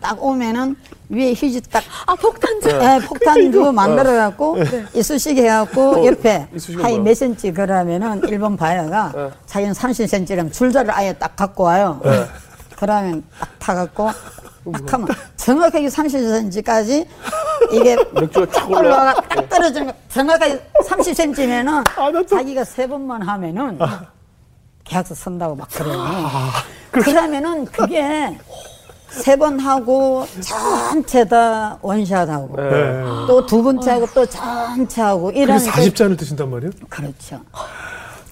[0.00, 0.74] 딱 오면은
[1.12, 2.70] 위에 휴지 딱, 아, 폭탄주.
[2.70, 4.56] 예, 폭탄주 만들어갖고
[4.94, 7.04] 이쑤시개 해갖고 옆에 이쑤시개 하이 뭐야?
[7.04, 12.00] 몇 센치 그러면은 일본 바야가 자기는 30cm라면 줄자를 아예 딱 갖고 와요.
[12.78, 14.10] 그러면 딱 타갖고
[14.72, 17.06] 딱 하면 정확하게 30cm까지
[17.72, 17.96] 이게
[18.50, 19.14] 쫙 올라가.
[19.14, 19.92] 딱 떨어지는 거.
[20.08, 23.78] 정확하게 30cm면은 아, 자기가 세 번만 하면은
[24.84, 26.04] 계약서 쓴다고 막 그래요.
[26.90, 28.38] 그러면은 그게
[29.12, 33.02] 세 번 하고 전체 다 원샷하고 네.
[33.26, 36.72] 또 두 번째 하고 또 전체 하고 이런 그래서 40잔을 드신단 말이에요?
[36.88, 37.40] 그렇죠.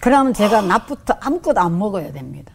[0.00, 2.52] 그러면 제가 낮부터 아무것도 안 먹어야 됩니다.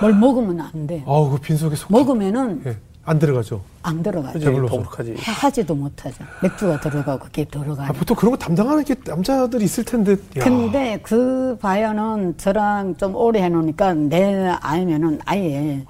[0.00, 1.02] 뭘 먹으면 안 돼.
[1.06, 1.90] 아우, 그 빈속에 속.
[1.90, 2.76] 먹으면은 예.
[3.04, 3.62] 안 들어가죠.
[3.82, 4.34] 안 들어가요.
[4.34, 4.44] 그지?
[4.44, 4.76] 배불러서.
[4.76, 5.14] 더부룩하지.
[5.18, 6.16] 하지도 못하죠.
[6.42, 7.92] 맥주가 들어가고 그게 아, 들어가요.
[7.94, 10.12] 보통 그런 거 담당하는 게 남자들이 있을 텐데.
[10.12, 10.44] 야.
[10.44, 15.82] 근데 그 바이어는 저랑 좀 오래 해놓으니까 내 아이면은 아예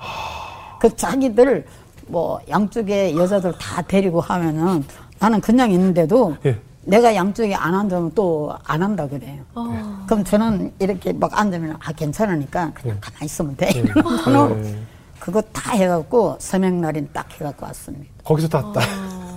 [0.81, 1.67] 그 자기들
[2.07, 4.85] 뭐 양쪽에 여자들 다 데리고 하면은
[5.19, 6.59] 나는 그냥 있는데도 예.
[6.83, 9.43] 내가 양쪽에 안 앉으면 또 안 한다 그래요.
[10.07, 13.71] 그럼 저는 이렇게 막 앉으면 아 괜찮으니까 그냥 가만히 있으면 돼.
[13.71, 14.79] 이러고는 네.
[15.19, 18.07] 그거 다 해갖고 서명날인 딱 해갖고 왔습니다.
[18.25, 18.81] 거기서 다, 다.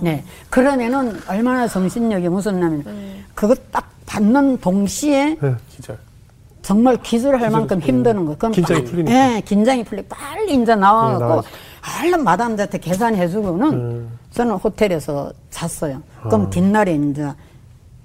[0.00, 0.24] 네.
[0.48, 2.84] 그러면은 얼마나 정신력이 무섭냐면
[3.34, 5.56] 그거 딱 받는 동시에 예.
[5.70, 5.98] 기절.
[6.62, 8.32] 정말 기술할 만큼 힘드는 거.
[8.32, 9.36] 그건 긴장이 풀리니까.
[9.36, 10.02] 예, 긴장이 풀리.
[10.02, 11.48] 빨리 이제 네, 나와갖고 나와야지.
[12.04, 14.18] 얼른 마담한테 계산해주고는 음.
[14.30, 16.00] 저는 호텔에서 잤어요.
[16.22, 16.28] 아.
[16.28, 17.28] 그럼 뒷날에 이제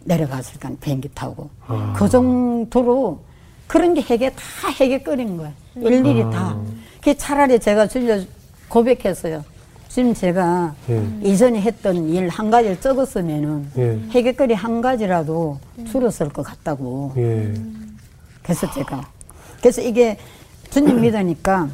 [0.06, 1.94] 내려갔으니까 비행기 타고 아.
[1.96, 3.20] 그 정도로
[3.68, 4.70] 그런 게 해게 다
[5.04, 5.54] 끓인 거예요.
[5.76, 6.30] 일일이 아.
[6.32, 6.58] 다.
[7.04, 8.20] 그 차라리 제가 줄려
[8.70, 9.44] 고백했어요.
[9.88, 11.08] 지금 제가 예.
[11.24, 14.00] 이전에 했던 일 한 가지를 적었으면은 예.
[14.12, 15.58] 해결거리 한 가지라도
[15.90, 17.14] 줄었을 것 같다고.
[17.18, 17.54] 예.
[18.48, 19.06] 그래서 제가
[19.60, 20.18] 그래서 이게
[20.70, 21.68] 주님 믿으니까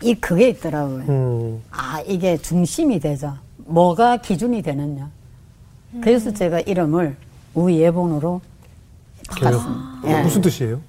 [0.00, 1.04] 이 그게 있더라고요.
[1.08, 1.62] 음.
[1.72, 3.40] 아 이게 중심이 되자.
[3.56, 5.10] 뭐가 기준이 되느냐.
[6.00, 7.16] 그래서 제가 이름을
[7.54, 8.40] 우예본으로
[9.28, 10.00] 바꿨습니다.
[10.06, 10.22] 예.
[10.22, 10.80] 무슨 뜻이에요?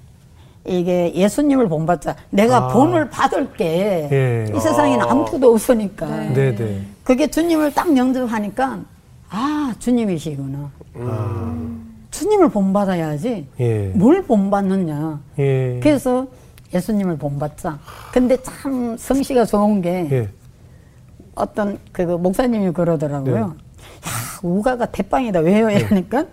[0.64, 2.14] 이게 예수님을 본받자.
[2.30, 2.68] 내가 아.
[2.68, 4.46] 본을 받을 게이 예.
[4.52, 6.06] 세상에는 아무것도 없으니까.
[6.06, 6.86] 네, 네.
[7.02, 8.78] 그게 주님을 딱 영접하니까
[9.28, 10.70] 아 주님이시구나.
[12.12, 13.48] 주님을 본받아야지.
[13.58, 13.88] 예.
[13.94, 15.20] 뭘 본받느냐.
[15.40, 15.80] 예.
[15.82, 16.28] 그래서
[16.72, 17.80] 예수님을 본받자.
[18.12, 20.28] 근데 참 성씨가 좋은 게 예.
[21.34, 23.34] 어떤 그 목사님이 그러더라고요.
[23.34, 23.40] 네.
[23.40, 23.54] 야,
[24.42, 25.40] 우가가 대빵이다.
[25.40, 25.70] 왜요?
[25.70, 26.24] 이러니까 아,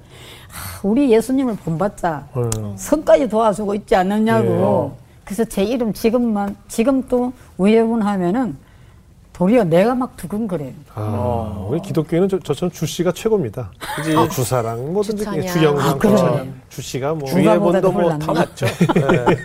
[0.83, 2.27] 우리 예수님을 본받자.
[2.33, 2.49] 어.
[2.75, 4.93] 성까지 도와주고 있지 않느냐고.
[4.95, 5.09] 예.
[5.23, 8.57] 그래서 제 이름 지금만 지금 또 우예분 하면은
[9.39, 10.73] 도리어 내가 막 두근거려요.
[10.95, 13.71] 아, 우리 기독교에는 저, 저처럼 주 씨가 최고입니다.
[13.95, 14.13] 그지?
[14.31, 15.47] 주사랑 뭐든지 주찬양.
[15.47, 16.17] 주영상, 아, 그러네.
[16.17, 16.53] 주찬양.
[16.67, 17.25] 주 씨가 뭐.
[17.25, 18.39] 주가- 주예본도 주가보다도 뭐다 홀랐네.
[18.41, 18.65] 맞죠.
[18.99, 19.37] 네.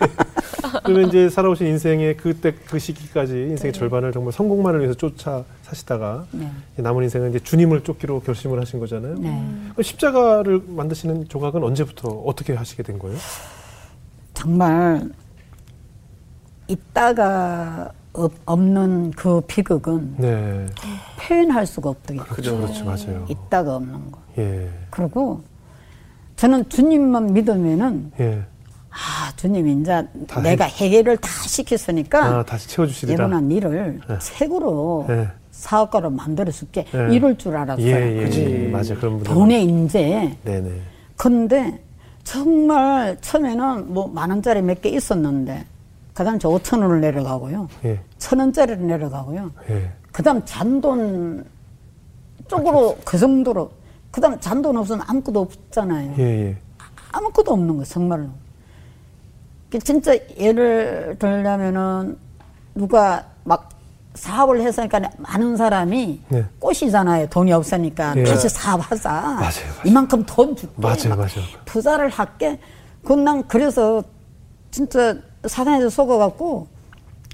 [0.83, 6.51] 그러면 이제 살아오신 인생의 그때 그 시기까지 인생의 절반을 정말 성공만을 위해서 쫓아 사시다가 네.
[6.73, 9.15] 이제 남은 인생은 이제 주님을 쫓기로 결심을 하신 거잖아요.
[9.17, 9.29] 네.
[9.71, 13.17] 그럼 십자가를 만드시는 조각은 언제부터 어떻게 하시게 된 거예요?
[14.33, 15.09] 정말
[16.67, 20.65] 있다가 없, 없는 그 비극은 네.
[21.19, 22.33] 표현할 수가 없더라고요.
[22.33, 23.25] 그렇죠, 그렇죠, 맞아요.
[23.29, 24.19] 있다가 없는 거.
[24.37, 25.41] 예, 그리고
[26.35, 28.43] 저는 주님만 믿으면은 예.
[28.89, 33.25] 아 주님 이제 다 내가 해결을 다 시켰으니까 아, 다시 채워주시리라.
[33.25, 34.17] 이번엔 일을 네.
[34.19, 35.27] 최고로 네.
[35.51, 37.15] 사업가로 만들어줄게 네.
[37.15, 37.85] 이럴 줄 알았어요.
[37.85, 38.67] 예, 예, 예.
[38.69, 39.33] 맞아, 그런 분들.
[39.33, 40.37] 돈에 인재.
[40.43, 40.69] 네네.
[41.17, 41.79] 근데
[42.23, 45.65] 정말 처음에는 뭐 만 원짜리 몇 개 있었는데
[46.15, 47.67] 그다음 저 오천 원을 내려가고요.
[47.83, 49.51] 예, 천 원짜리를 내려가고요.
[49.69, 49.91] 예.
[50.13, 51.45] 그다음 잔돈
[52.47, 53.69] 쪽으로 그 정도로
[54.11, 56.13] 그다음 잔돈 없으면 아무것도 없잖아요.
[56.17, 56.57] 예, 예.
[57.11, 58.29] 아무것도 없는 거 정말로.
[59.69, 62.17] 그 진짜 예를 들자면은
[62.75, 63.69] 누가 막
[64.13, 66.45] 사업을 했으니까 많은 사람이 네.
[66.59, 67.27] 꽃이잖아요.
[67.27, 68.23] 돈이 없으니까 예.
[68.23, 69.11] 같이 사업하자.
[69.11, 69.51] 맞아요.
[69.83, 70.73] 이만큼 돈 줄게.
[70.77, 71.45] 맞아요, 막 맞아요.
[71.65, 72.57] 투자를 할게.
[73.03, 74.01] 그난 그래서
[74.71, 76.67] 진짜 사단에서 속아갖고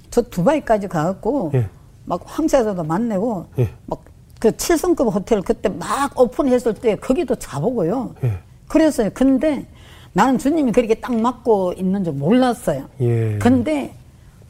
[0.10, 1.69] 저 두바이까지 가갖고 예.
[2.06, 3.69] 막 황사자도 만나고 예.
[3.86, 8.15] 막그 7성급 호텔 그때 막 오픈했을 때 거기도 자보고요.
[8.24, 8.39] 예.
[8.67, 9.10] 그랬어요.
[9.13, 9.65] 근데
[10.13, 12.86] 나는 주님이 그렇게 딱 맞고 있는 줄 몰랐어요.
[13.02, 13.38] 예.
[13.38, 13.95] 근데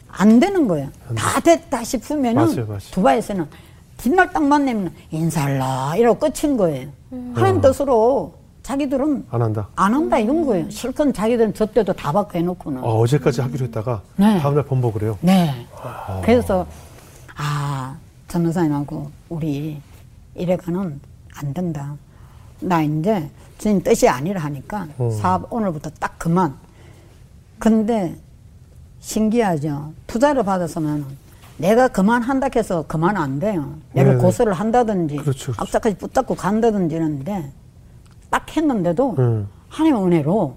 [0.07, 0.89] 안 되는 거예요.
[1.15, 2.79] 다 됐다 싶으면은 맞아요, 맞아요.
[2.91, 3.47] 두바이에서는
[3.97, 6.89] 뒷날 딱 만나면 인사할라 이러고 끝인 거예요.
[7.33, 9.67] 하나님 뜻으로 자기들은 안 한다.
[9.75, 10.69] 안 한다 이런 거예요.
[10.69, 12.83] 실컷 자기들은 저 때도 다 받고 해놓고는.
[12.83, 14.39] 어, 어제까지 하기로 했다가 네.
[14.39, 15.17] 다음날 번복을 해요.
[15.21, 15.65] 네.
[16.23, 16.67] 그래서
[17.35, 17.95] 아
[18.27, 19.81] 전도사님하고 우리
[20.35, 20.99] 이래가는
[21.35, 21.95] 안 된다.
[22.59, 25.09] 나 이제 주님 뜻이 아니라 하니까 어.
[25.11, 26.55] 사업 오늘부터 딱 그만.
[27.57, 28.15] 근데
[28.99, 29.93] 신기하죠.
[30.05, 31.05] 투자를 받았으면
[31.57, 33.75] 내가 그만한다 해서 그만 안 돼요.
[33.93, 34.21] 내가 네네.
[34.21, 35.61] 고소를 한다든지 그렇죠, 그렇죠.
[35.61, 37.51] 앞자까지 붙잡고 간다든지 이러는데
[38.31, 39.47] 딱 했는데도 음.
[39.69, 40.55] 하나님 은혜로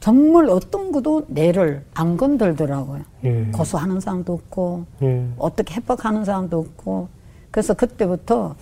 [0.00, 3.02] 정말 어떤 것도 내를 안 건들더라고요.
[3.24, 3.44] 예.
[3.52, 5.26] 고소하는 사람도 없고 예.
[5.38, 7.08] 어떻게 협박하는 사람도 없고
[7.50, 8.54] 그래서 그때부터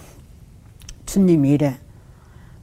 [1.05, 1.77] 주님이 이래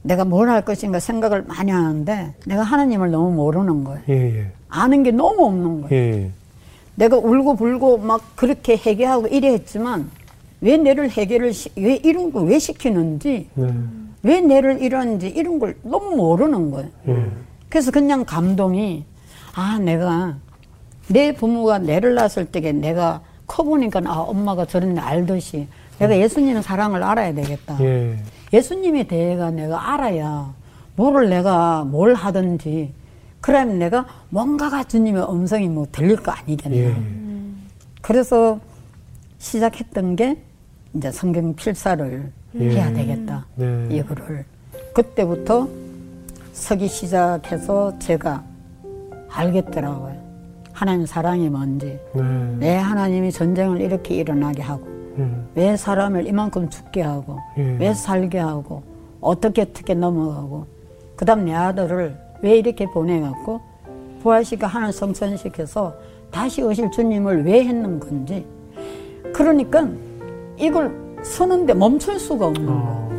[0.02, 4.02] 내가 뭘 할 것인가 생각을 많이 하는데 내가 하나님을 너무 모르는 거예요.
[4.10, 4.52] 예, 예.
[4.68, 5.94] 아는 게 너무 없는 거예요.
[6.04, 6.30] 예.
[6.96, 10.10] 내가 울고 불고 막 그렇게 해결하고 이래 했지만
[10.60, 13.74] 왜 내를 해결을 시, 왜 이런 걸왜 시키는지 네.
[14.24, 16.90] 왜 내를 이러는지 이런 걸 너무 모르는 거예요.
[17.08, 17.30] 예.
[17.68, 19.04] 그래서 그냥 감동이
[19.54, 20.38] 아 내가
[21.08, 27.02] 내 부모가 내를 낳았을 때에 내가 커보니까 아 엄마가 저런 애 알듯이 내가 예수님의 사랑을
[27.02, 27.76] 알아야 되겠다.
[27.80, 28.18] 예.
[28.52, 30.54] 예수님에 대해가 내가 알아야
[30.96, 32.92] 뭐를 내가 뭘 하든지
[33.42, 36.76] 그러면 내가 뭔가가 주님의 음성이 뭐 들릴 거 아니겠나.
[36.76, 36.96] 예.
[38.00, 38.58] 그래서
[39.38, 40.38] 시작했던 게
[40.94, 42.70] 이제 성경 필사를 예.
[42.70, 43.46] 해야 되겠다.
[43.56, 43.88] 네.
[43.90, 44.44] 이거를
[44.92, 45.68] 그때부터
[46.52, 48.42] 서기 시작해서 제가
[49.28, 50.22] 알겠더라고요.
[50.72, 52.56] 하나님 사랑이 뭔지, 네.
[52.58, 54.86] 왜 하나님이 전쟁을 이렇게 일어나게 하고,
[55.18, 55.28] 예.
[55.54, 57.76] 왜 사람을 이만큼 죽게 하고, 예.
[57.78, 58.82] 왜 살게 하고,
[59.20, 60.66] 어떻게 어떻게 넘어가고,
[61.16, 63.60] 그 다음 내 아들을 왜 이렇게 보내갖고,
[64.22, 65.94] 부활시켜 하늘 성천시켜서
[66.30, 68.44] 다시 오실 주님을 왜 했는 건지.
[69.32, 69.88] 그러니까
[70.56, 72.80] 이걸 서는데 멈출 수가 없는 거예요.
[72.80, 73.10] 어.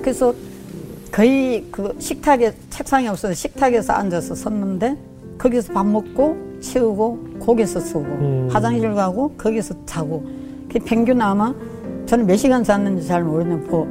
[0.00, 0.34] 그래서
[1.12, 4.96] 거의 그 식탁에 책상이 없어서 식탁에서 앉아서 섰는데
[5.38, 8.48] 거기서 밥 먹고 치우고 거기서 쓰고 음.
[8.50, 10.24] 화장실 가고 거기서 자고
[10.70, 11.54] 그 평균 아마
[12.06, 13.86] 저는 몇 시간 잤는지 잘 모르는데 뭐,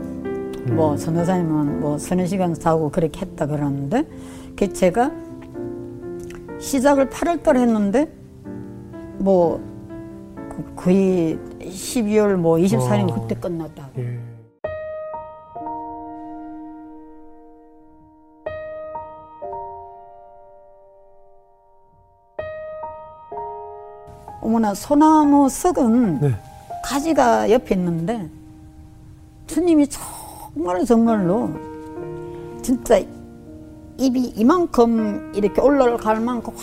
[0.67, 4.05] 뭐 선교사님은 뭐 서너 시간 자고 그렇게 했다 그러는데
[4.55, 5.11] 그 제가
[6.59, 8.11] 시작을 8월 달에 했는데
[9.17, 9.59] 뭐
[10.35, 13.21] 그- 거의 12월 뭐 24일 어.
[13.21, 13.89] 그때 끝났다.
[13.97, 14.19] 예.
[24.41, 26.35] 어머나 소나무 썩은 네.
[26.83, 28.29] 가지가 옆에 있는데
[29.47, 31.49] 주님이 정말 정말로
[32.61, 32.99] 진짜
[33.97, 36.53] 입이 이만큼 이렇게 올라갈 만큼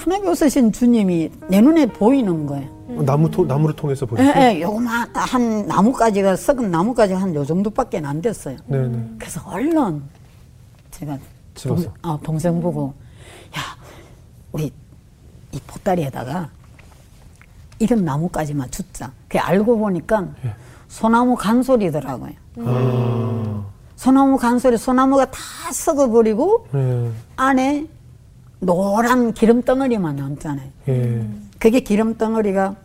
[0.00, 2.68] 환하게 웃으신 주님이 내 눈에 보이는 거예요.
[2.88, 4.34] 어, 나무 토, 나무를 통해서 예, 보셨어요?
[4.42, 8.56] 예, 요거만 한 나뭇가지가 썩은 나뭇가지가 한 요 정도밖에 안 됐어요.
[8.66, 9.10] 네, 네.
[9.18, 10.02] 그래서 얼른
[10.90, 11.18] 제가
[11.54, 11.82] 집어서.
[11.84, 12.94] 동, 아, 동생 보고
[13.56, 13.60] 야
[14.52, 14.72] 우리
[15.52, 16.48] 이 보따리에다가
[17.78, 19.12] 이런 나무까지만 줍자.
[19.28, 20.54] 그 알고 보니까 예.
[20.88, 22.32] 소나무 간솔이더라고요.
[22.64, 23.64] 아.
[23.96, 25.38] 소나무 간솔이 소나무가 다
[25.72, 27.10] 썩어버리고 예.
[27.36, 27.86] 안에
[28.60, 30.68] 노란 기름 덩어리만 남잖아요.
[30.88, 31.26] 예.
[31.58, 32.76] 그게 기름 덩어리가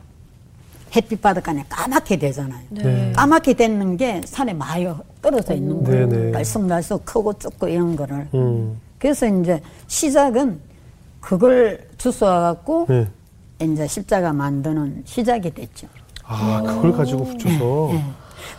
[0.96, 2.62] 햇빛 바닥간에 까맣게 되잖아요.
[2.70, 3.12] 네.
[3.14, 4.88] 까맣게 되는 게 산에 많이
[5.22, 6.08] 떨어져 있는 거예요.
[6.10, 6.32] 네네.
[6.32, 8.28] 날썩날썩 크고 좁고 이런 거를.
[8.34, 8.80] 음.
[8.98, 10.60] 그래서 이제 시작은
[11.20, 13.08] 그걸 주워와 갖고 예.
[13.62, 15.88] 이제 십자가 만드는 시작이 됐죠.
[16.24, 17.90] 아, 그걸 가지고 붙여서.
[17.92, 18.04] 예.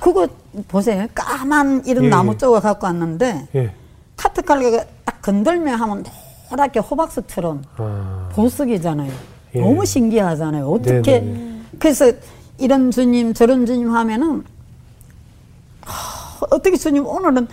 [0.00, 0.29] 그거
[0.68, 1.07] 보세요.
[1.14, 2.38] 까만 이런 예, 나무 예.
[2.38, 3.72] 쪼가 갖고 왔는데 예.
[4.16, 6.05] 카트칼리가 딱 건들면 하면
[6.50, 9.11] 노랗게 호박스처럼 아, 보석이잖아요.
[9.54, 9.61] 예.
[9.61, 10.68] 너무 신기하잖아요.
[10.68, 11.61] 어떻게 네네네.
[11.78, 12.12] 그래서
[12.59, 14.44] 이런 주님 저런 주님 하면은
[15.82, 17.48] 하, 어떻게 주님 오늘은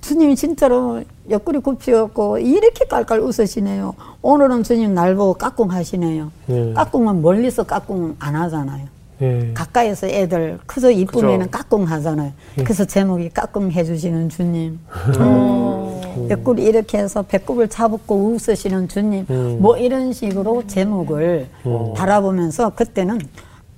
[0.00, 3.94] 주님이 진짜로 옆구리 굽히었고 이렇게 깔깔 웃으시네요.
[4.20, 6.32] 오늘은 주님 날 보고 까꿍하시네요.
[6.50, 6.72] 예.
[6.74, 8.88] 까꿍은 멀리서 까꿍 안 하잖아요.
[9.20, 9.52] 예.
[9.54, 11.50] 가까이서 애들 크서 이쁘면은 그죠.
[11.58, 12.32] 까꿍 하잖아요.
[12.58, 12.64] 예.
[12.64, 14.80] 그래서 제목이 까꿍 해주시는 주님.
[15.20, 15.88] 음.
[16.30, 19.26] 옆구리 이렇게 해서 배꼽을 차붙고 웃으시는 주님.
[19.30, 19.58] 음.
[19.60, 21.94] 뭐 이런 식으로 제목을 음.
[21.94, 23.20] 바라보면서 그때는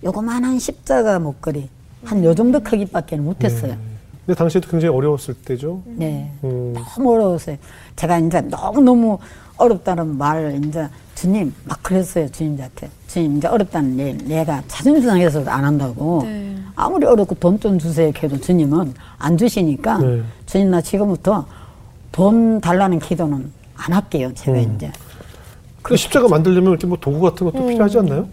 [0.05, 1.69] 요거만한 십자가 목걸이
[2.05, 3.77] 한 요 정도 크기밖에 못했어요.
[4.27, 5.83] 근데 당시에도 굉장히 어려웠을 때죠.
[5.87, 6.31] 네.
[6.45, 6.75] 음.
[6.75, 7.57] 너무 어려웠어요.
[7.97, 9.19] 제가 이제 너무 너무
[9.57, 12.89] 어렵다는 말, 이제 주님, 막 그랬어요, 주님한테.
[13.07, 16.23] 주님, 이제 어렵다는 일, 내가 자존심 상해서 안 한다고.
[16.25, 16.57] 네.
[16.75, 19.99] 아무리 어렵고 돈 좀 주세요, 해도 주님은 안 주시니까.
[19.99, 20.23] 네.
[20.47, 21.47] 주님, 나 지금부터
[22.15, 24.75] 돈 달라는 기도는 안 할게요, 제가 음.
[24.77, 24.93] 이제.
[25.83, 28.29] 그 십자가 만들려면 이렇게 뭐 도구 같은 것도 필요하지 않나요?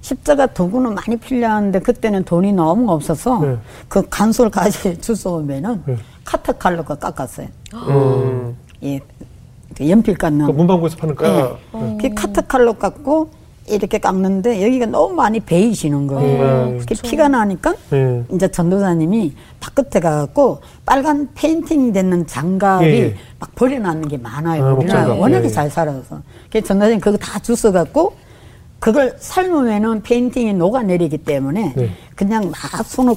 [0.00, 3.58] 십자가 도구는 많이 필요한데 그때는 돈이 너무 없어서 네.
[3.88, 5.96] 그 간솔 가지 주워오면은 네.
[6.24, 7.48] 카트 칼로가 깎았어요.
[7.74, 8.56] 음.
[8.84, 9.00] 예,
[9.76, 10.46] 그 연필 깎는.
[10.46, 11.58] 그 문방구에서 파는 거.
[11.74, 11.98] 네.
[12.00, 13.28] 그 카트 칼로 깎고
[13.68, 16.64] 이렇게 깎는데 여기가 너무 많이 베이시는 거예요.
[16.68, 16.78] 음.
[16.78, 18.22] 그게 피가 나니까 예.
[18.32, 23.14] 이제 전도사님이 바깥에 가갖고 빨간 페인팅 되는 장갑이 예, 예.
[23.38, 24.64] 막 버려놨는 게 많아요.
[24.64, 25.20] 아, 우리나라 목장갑.
[25.20, 25.52] 워낙에 예, 예.
[25.52, 26.22] 잘 살아서.
[26.50, 28.14] 그래서 전도사님 그거 다 주워갖고
[28.78, 31.90] 그걸 삶으면은 페인팅이 녹아내리기 때문에 네.
[32.14, 33.16] 그냥 막 손으로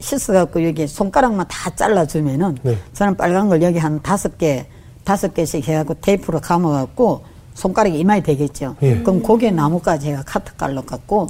[0.00, 2.76] 씻어갖고 여기 손가락만 다 잘라주면은 네.
[2.92, 4.66] 저는 빨간 걸 여기 한 다섯 개,
[5.04, 7.22] 다섯 개씩 해갖고 테이프로 감아갖고
[7.54, 8.76] 손가락이 이마에 되겠죠.
[8.82, 9.00] 예.
[9.02, 11.28] 그럼 고개 나무까지 제가 카트칼로 깎고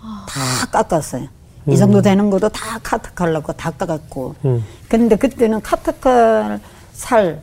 [0.00, 1.28] 다 깎았어요.
[1.66, 4.34] 이 정도 되는 것도 다 카트칼로 다 깎았고.
[4.44, 4.64] 음.
[4.88, 6.60] 근데 그때는 카트칼
[6.92, 7.42] 살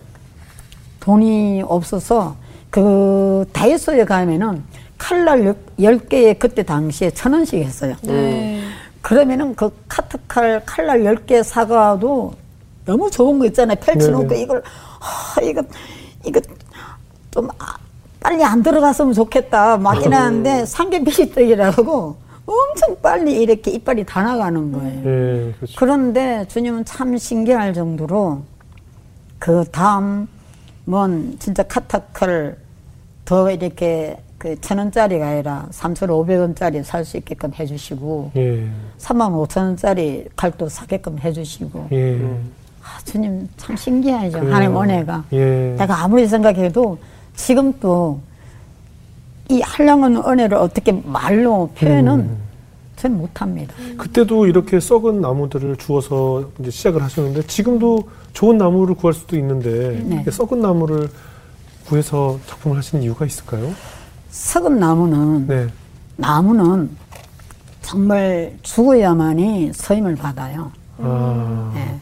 [0.99, 2.35] 돈이 없어서
[2.69, 4.63] 그 다이소에 가면은
[4.97, 7.95] 칼날 10개에 그때 당시에 천 원씩 했어요.
[8.03, 8.61] 네.
[9.01, 12.33] 그러면은 그 카트칼 칼날 10개 사가도
[12.85, 13.77] 너무 좋은 거 있잖아요.
[13.79, 14.41] 펼쳐놓고 네네.
[14.41, 14.63] 이걸,
[14.99, 15.63] 아, 이거,
[16.23, 16.39] 이거
[17.31, 17.77] 좀 아,
[18.21, 19.77] 빨리 안 들어갔으면 좋겠다.
[19.77, 24.99] 막 이러는데 삼계비식떡이라고 엄청 빨리 이렇게 이빨이 다 나가는 거예요.
[24.99, 25.73] 예, 그렇죠.
[25.77, 28.41] 그런데 주님은 참 신기할 정도로
[29.39, 30.27] 그 다음
[30.85, 32.57] 뭔 진짜 카타칼
[33.25, 39.33] 더 이렇게 그 천 원짜리가 아니라 삼천 오백 원짜리 살 수 있게끔 해주시고 예, 삼만
[39.35, 42.19] 오천 원짜리 칼도 사게끔 해주시고 예.
[42.83, 44.53] 아, 주님 참 신기하죠 그래요.
[44.55, 45.75] 하나님 은혜가 예.
[45.77, 46.97] 내가 아무리 생각해도
[47.41, 48.21] 지금도
[49.49, 52.37] 이 한량은 은혜를 어떻게 말로 표현은 음.
[52.95, 53.73] 전 못합니다.
[53.97, 60.23] 그때도 이렇게 썩은 나무들을 주워서 이제 시작을 하셨는데 지금도 좋은 나무를 구할 수도 있는데 네.
[60.29, 61.09] 썩은 나무를
[61.87, 63.73] 구해서 작품을 하시는 이유가 있을까요?
[64.29, 65.67] 썩은 나무는 네.
[66.17, 66.89] 나무는
[67.81, 70.71] 정말 죽어야만이 서임을 받아요.
[70.99, 71.99] 아, 예.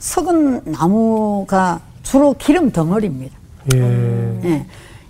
[0.00, 3.39] 썩은 나무가 주로 기름 덩어리입니다.
[3.74, 4.40] 예.
[4.44, 4.66] 예.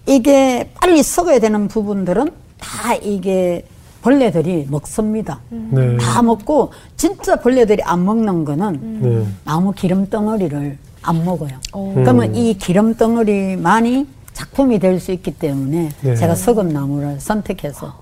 [0.06, 3.64] 이게 빨리 썩어야 되는 부분들은 다 이게
[4.02, 5.40] 벌레들이 먹습니다.
[5.50, 5.96] 네.
[5.98, 9.26] 다 먹고 진짜 벌레들이 안 먹는 거는 네.
[9.44, 11.50] 나무 기름 덩어리를 안 먹어요.
[11.72, 11.92] 어.
[11.94, 16.14] 그러면 이 기름 덩어리만이 작품이 될 수 있기 때문에 네.
[16.14, 17.94] 제가 썩은 나무를 선택해서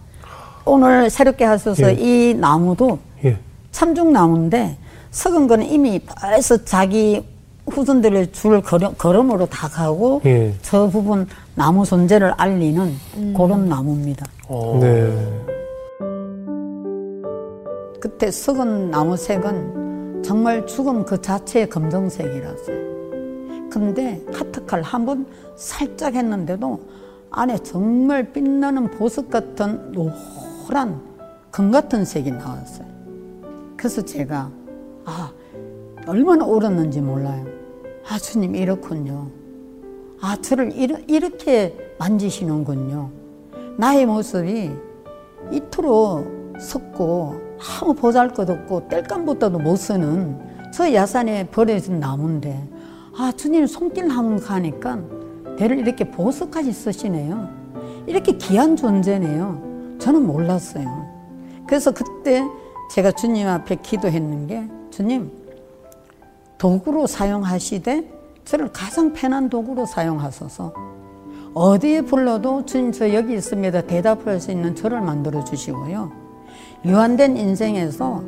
[0.64, 1.94] 오늘 새롭게 하셔서 예.
[1.98, 3.36] 이 나무도 예.
[3.72, 4.76] 참중 나무인데
[5.10, 7.24] 썩은 거는 이미 벌써 자기
[7.68, 10.52] 후손들의 줄 걸음, 걸음으로 다 가고 예.
[10.62, 12.92] 저 부분 나무 존재를 알리는
[13.36, 14.26] 그런 나무입니다.
[14.48, 14.78] 어.
[14.80, 15.12] 네.
[18.00, 22.88] 그때 썩은 나무색은 정말 죽음 그 자체의 검정색이랐어요.
[23.70, 25.26] 근데 카트칼 한 번
[25.56, 26.80] 살짝 했는데도
[27.30, 31.00] 안에 정말 빛나는 보석 같은 노란
[31.50, 32.86] 금 같은 색이 나왔어요.
[33.76, 34.50] 그래서 제가
[35.04, 35.30] 아
[36.06, 37.44] 얼마나 울었는지 몰라요.
[38.10, 39.28] 아 주님 이렇군요.
[40.20, 40.72] 아 저를
[41.08, 43.10] 이렇게 만지시는군요.
[43.76, 44.70] 나의 모습이
[45.52, 47.40] 이토록 섰고
[47.80, 50.38] 아무 보잘 것 없고 뗄감보다도 못 쓰는
[50.72, 52.68] 저 야산에 버려진 나무인데
[53.16, 54.98] 아 주님 손길 한번 가니까
[55.58, 57.48] 배를 이렇게 보석까지 쓰시네요.
[58.06, 59.96] 이렇게 귀한 존재네요.
[59.98, 61.06] 저는 몰랐어요.
[61.66, 62.42] 그래서 그때
[62.90, 65.30] 제가 주님 앞에 기도했는 게 주님
[66.58, 68.10] 도구로 사용하시되
[68.44, 70.72] 저를 가장 편한 도구로 사용하소서
[71.54, 73.82] 어디에 불러도 주님 저 여기 있습니다.
[73.82, 76.10] 대답할 수 있는 저를 만들어 주시고요.
[76.84, 78.22] 유한된 인생에서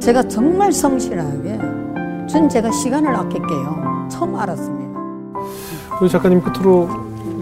[0.00, 1.58] 제가 정말 성실하게
[2.28, 4.08] 주님 제가 시간을 아낄게요.
[4.10, 5.00] 처음 알았습니다.
[6.00, 6.88] 우리 작가님 끝으로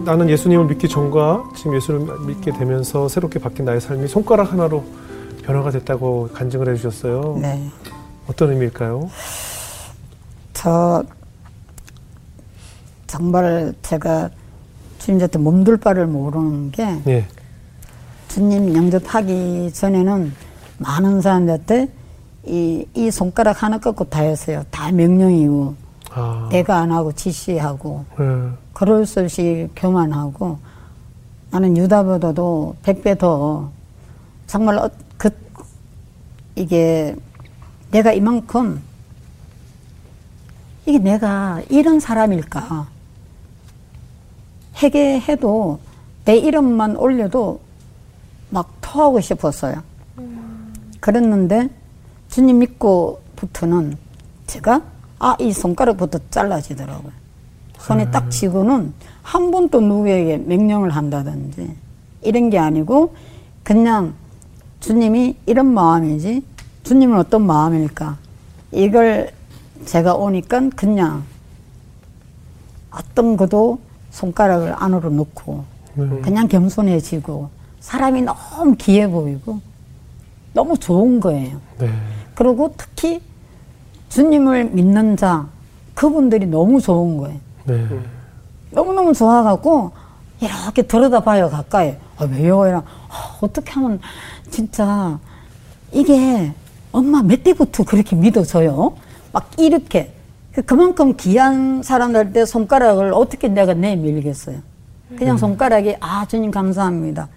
[0.04, 4.84] 나는 예수님을 믿기 전과 지금 예수를 믿게 되면서 새롭게 바뀐 나의 삶이 손가락 하나로
[5.42, 7.38] 변화가 됐다고 간증을 해주셨어요.
[7.40, 7.68] 네.
[8.28, 9.08] 어떤 의미일까요?
[10.66, 11.04] 저
[13.06, 14.28] 정말 제가
[14.98, 17.24] 주님한테 몸둘 바를 모르는 게 예.
[18.26, 20.32] 주님 영접하기 전에는
[20.78, 21.88] 많은 사람들한테
[22.46, 24.64] 이, 이 손가락 하나 꺾고 다 했어요.
[24.72, 25.76] 다 명령이고
[26.10, 26.48] 아.
[26.50, 28.50] 내가 안 하고 지시하고 예.
[28.72, 30.58] 그럴 수 없이 교만하고
[31.52, 33.70] 나는 유다보다도 백배 더
[34.48, 35.30] 정말 어, 그
[36.56, 37.14] 이게
[37.92, 38.82] 내가 이만큼
[40.86, 42.88] 이게 내가 이런 사람일까
[44.82, 45.80] 회개해도
[46.24, 47.60] 내 이름만 올려도
[48.50, 49.82] 막 토하고 싶었어요.
[51.00, 51.68] 그랬는데
[52.28, 53.96] 주님 믿고부터는
[54.46, 54.82] 제가
[55.18, 57.12] 아 이 손가락부터 잘라지더라고요.
[57.78, 61.74] 손에 딱 쥐고는 한 번도 누구에게 명령을 한다든지
[62.22, 63.14] 이런 게 아니고
[63.62, 64.14] 그냥
[64.80, 66.42] 주님이 이런 마음이지
[66.84, 68.18] 주님은 어떤 마음일까
[68.72, 69.30] 이걸
[69.84, 71.24] 제가 오니까 그냥
[72.90, 73.78] 어떤 것도
[74.10, 75.64] 손가락을 안으로 넣고
[75.94, 76.20] 네.
[76.22, 77.50] 그냥 겸손해지고
[77.80, 79.60] 사람이 너무 귀해 보이고
[80.52, 81.60] 너무 좋은 거예요.
[81.78, 81.90] 네.
[82.34, 83.20] 그리고 특히
[84.08, 85.46] 주님을 믿는 자
[85.94, 87.38] 그분들이 너무 좋은 거예요.
[87.64, 87.86] 네.
[88.70, 89.92] 너무너무 좋아갖고
[90.40, 92.66] 이렇게 들여다봐요 가까이 아, 왜요?
[92.66, 94.00] 이랑 아, 어떻게 하면
[94.50, 95.18] 진짜
[95.92, 96.52] 이게
[96.92, 98.94] 엄마 몇 대부터 그렇게 믿어져요?
[99.36, 100.12] 막 이렇게
[100.54, 104.56] 그- 그만큼 귀한 사람들한테 손가락을 어떻게 내가 내밀겠어요?
[105.18, 107.28] 그냥 손가락이 아 주님 감사합니다.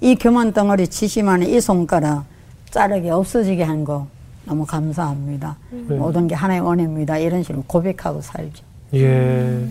[0.00, 2.24] 이 교만 덩어리 지시만의 이 손가락
[2.70, 4.06] 자르게 없어지게 한 거
[4.44, 5.56] 너무 감사합니다.
[5.98, 7.18] 모든 게 하나의 은혜입니다.
[7.18, 8.62] 이런 식으로 고백하고 살죠.
[8.94, 9.68] 예.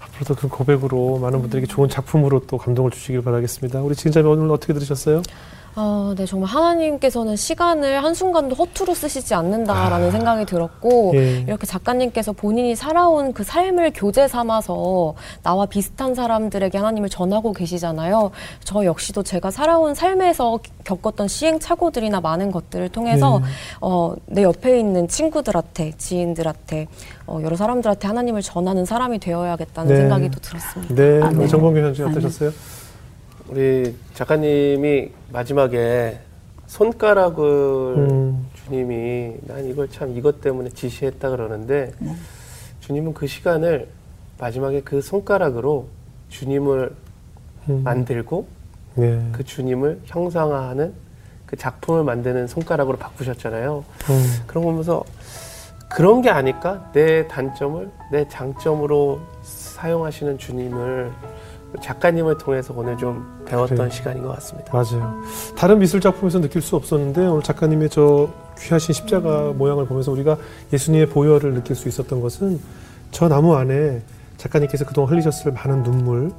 [0.00, 3.80] 앞으로도 그 고백으로 많은 분들에게 좋은 작품으로 또 감동을 주시길 바라겠습니다.
[3.82, 5.22] 우리 지은자매 오늘 어떻게 들으셨어요?
[5.76, 11.44] 어, 네, 정말 하나님께서는 시간을 한순간도 허투루 쓰시지 않는다라는 생각이 들었고, 예.
[11.46, 18.32] 이렇게 작가님께서 본인이 살아온 그 삶을 교재 삼아서 나와 비슷한 사람들에게 하나님을 전하고 계시잖아요.
[18.64, 23.44] 저 역시도 제가 살아온 삶에서 겪었던 시행착오들이나 많은 것들을 통해서, 네.
[23.80, 26.88] 어, 내 옆에 있는 친구들한테, 지인들한테,
[27.26, 30.00] 어, 여러 사람들한테 하나님을 전하는 사람이 되어야겠다는 네.
[30.00, 30.94] 생각이 또 들었습니다.
[30.94, 31.22] 네.
[31.22, 31.46] 아, 네.
[31.46, 32.50] 정범규 현지 어떠셨어요?
[33.50, 36.20] 우리 작가님이 마지막에
[36.68, 38.48] 손가락을 음.
[38.54, 41.90] 주님이 난 이걸 참 이것 때문에 지시했다 그러는데
[42.78, 43.88] 주님은 그 시간을
[44.38, 45.88] 마지막에 그 손가락으로
[46.28, 46.94] 주님을
[47.70, 47.82] 음.
[47.82, 48.46] 만들고
[48.94, 49.28] 네.
[49.32, 50.94] 그 주님을 형상화하는
[51.44, 53.84] 그 작품을 만드는 손가락으로 바꾸셨잖아요.
[54.10, 54.42] 음.
[54.46, 55.04] 그런 거 보면서
[55.90, 56.88] 그런 게 아닐까?
[56.92, 61.10] 내 단점을 내 장점으로 사용하시는 주님을
[61.82, 63.90] 작가님을 통해서 오늘 좀 배웠던 그래요.
[63.90, 64.72] 시간인 것 같습니다.
[64.72, 65.22] 맞아요.
[65.56, 70.36] 다른 미술 작품에서 느낄 수 없었는데 오늘 작가님의 저 귀하신 십자가 모양을 보면서 우리가
[70.72, 72.60] 예수님의 보혈을 느낄 수 있었던 것은
[73.10, 74.02] 저 나무 안에
[74.36, 76.32] 작가님께서 그동안 흘리셨을 많은 눈물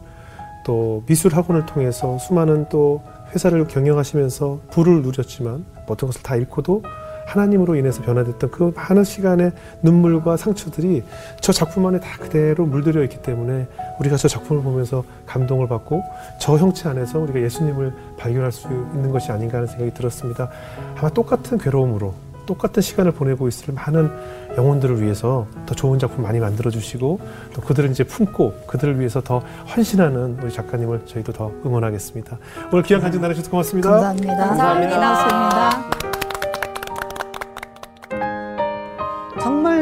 [0.66, 3.02] 또 미술 학원을 통해서 수많은 또
[3.34, 6.84] 회사를 경영하시면서 부를 누렸지만 어떤 것을 다 잃고도
[7.32, 9.52] 하나님으로 인해서 변화됐던 그 많은 시간의
[9.82, 11.04] 눈물과 상처들이
[11.40, 13.68] 저 작품 안에 다 그대로 물들여 있기 때문에
[14.00, 16.04] 우리가 저 작품을 보면서 감동을 받고
[16.40, 20.50] 저 형체 안에서 우리가 예수님을 발견할 수 있는 것이 아닌가 하는 생각이 들었습니다.
[20.98, 22.14] 아마 똑같은 괴로움으로
[22.46, 24.12] 똑같은 시간을 보내고 있을 많은
[24.58, 27.20] 영혼들을 위해서 더 좋은 작품 많이 만들어 주시고
[27.54, 29.40] 또 그들을 이제 품고 그들을 위해서 더
[29.74, 32.38] 헌신하는 우리 작가님을 저희도 더 응원하겠습니다.
[32.74, 33.90] 오늘 귀한 간증 나누셔서 고맙습니다.
[33.90, 34.36] 감사합니다.
[34.36, 34.96] 감사합니다.
[34.96, 36.11] 고맙습니다.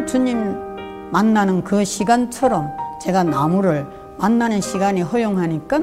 [0.06, 0.56] 주님
[1.12, 2.72] 만나는 그 시간처럼
[3.02, 3.86] 제가 나무를
[4.18, 5.80] 만나는 시간이 허용하니까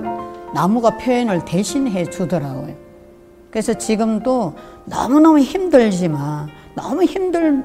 [0.55, 2.75] 나무가 표현을 대신해 주더라고요.
[3.51, 4.55] 그래서 지금도
[4.85, 7.65] 너무너무 힘들지만 너무 힘들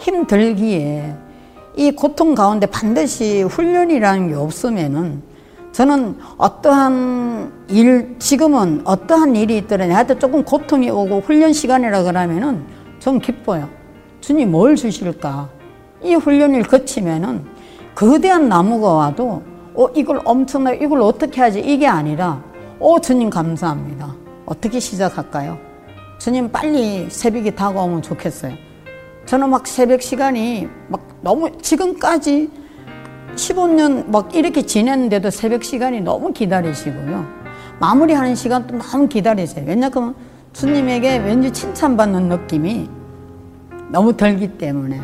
[0.00, 1.14] 힘들기에
[1.76, 5.22] 이 고통 가운데 반드시 훈련이라는 게 없으면은
[5.72, 12.64] 저는 어떠한 일 지금은 어떠한 일이 있더라도 하여튼 조금 고통이 오고 훈련 시간이라 그러면은
[12.98, 13.68] 좀 기뻐요.
[14.20, 15.61] 주님 뭘 주실까?
[16.02, 17.44] 이 훈련을 거치면은
[17.94, 19.42] 거대한 나무가 와도
[19.74, 22.42] 어 이걸 엄청나 이걸 어떻게 하지 이게 아니라
[22.80, 24.14] 어 주님 감사합니다.
[24.46, 25.58] 어떻게 시작할까요?
[26.18, 28.52] 주님 빨리 새벽이 다가오면 좋겠어요.
[29.24, 32.50] 저는 막 새벽 시간이 막 너무 지금까지
[33.36, 37.26] 15년 막 이렇게 지냈는데도 새벽 시간이 너무 기다리시고요.
[37.80, 39.64] 마무리하는 시간도 너무 기다리세요.
[39.66, 40.14] 왜냐하면
[40.52, 42.88] 주님에게 왠지 칭찬받는 느낌이
[43.90, 45.00] 너무 들기 때문에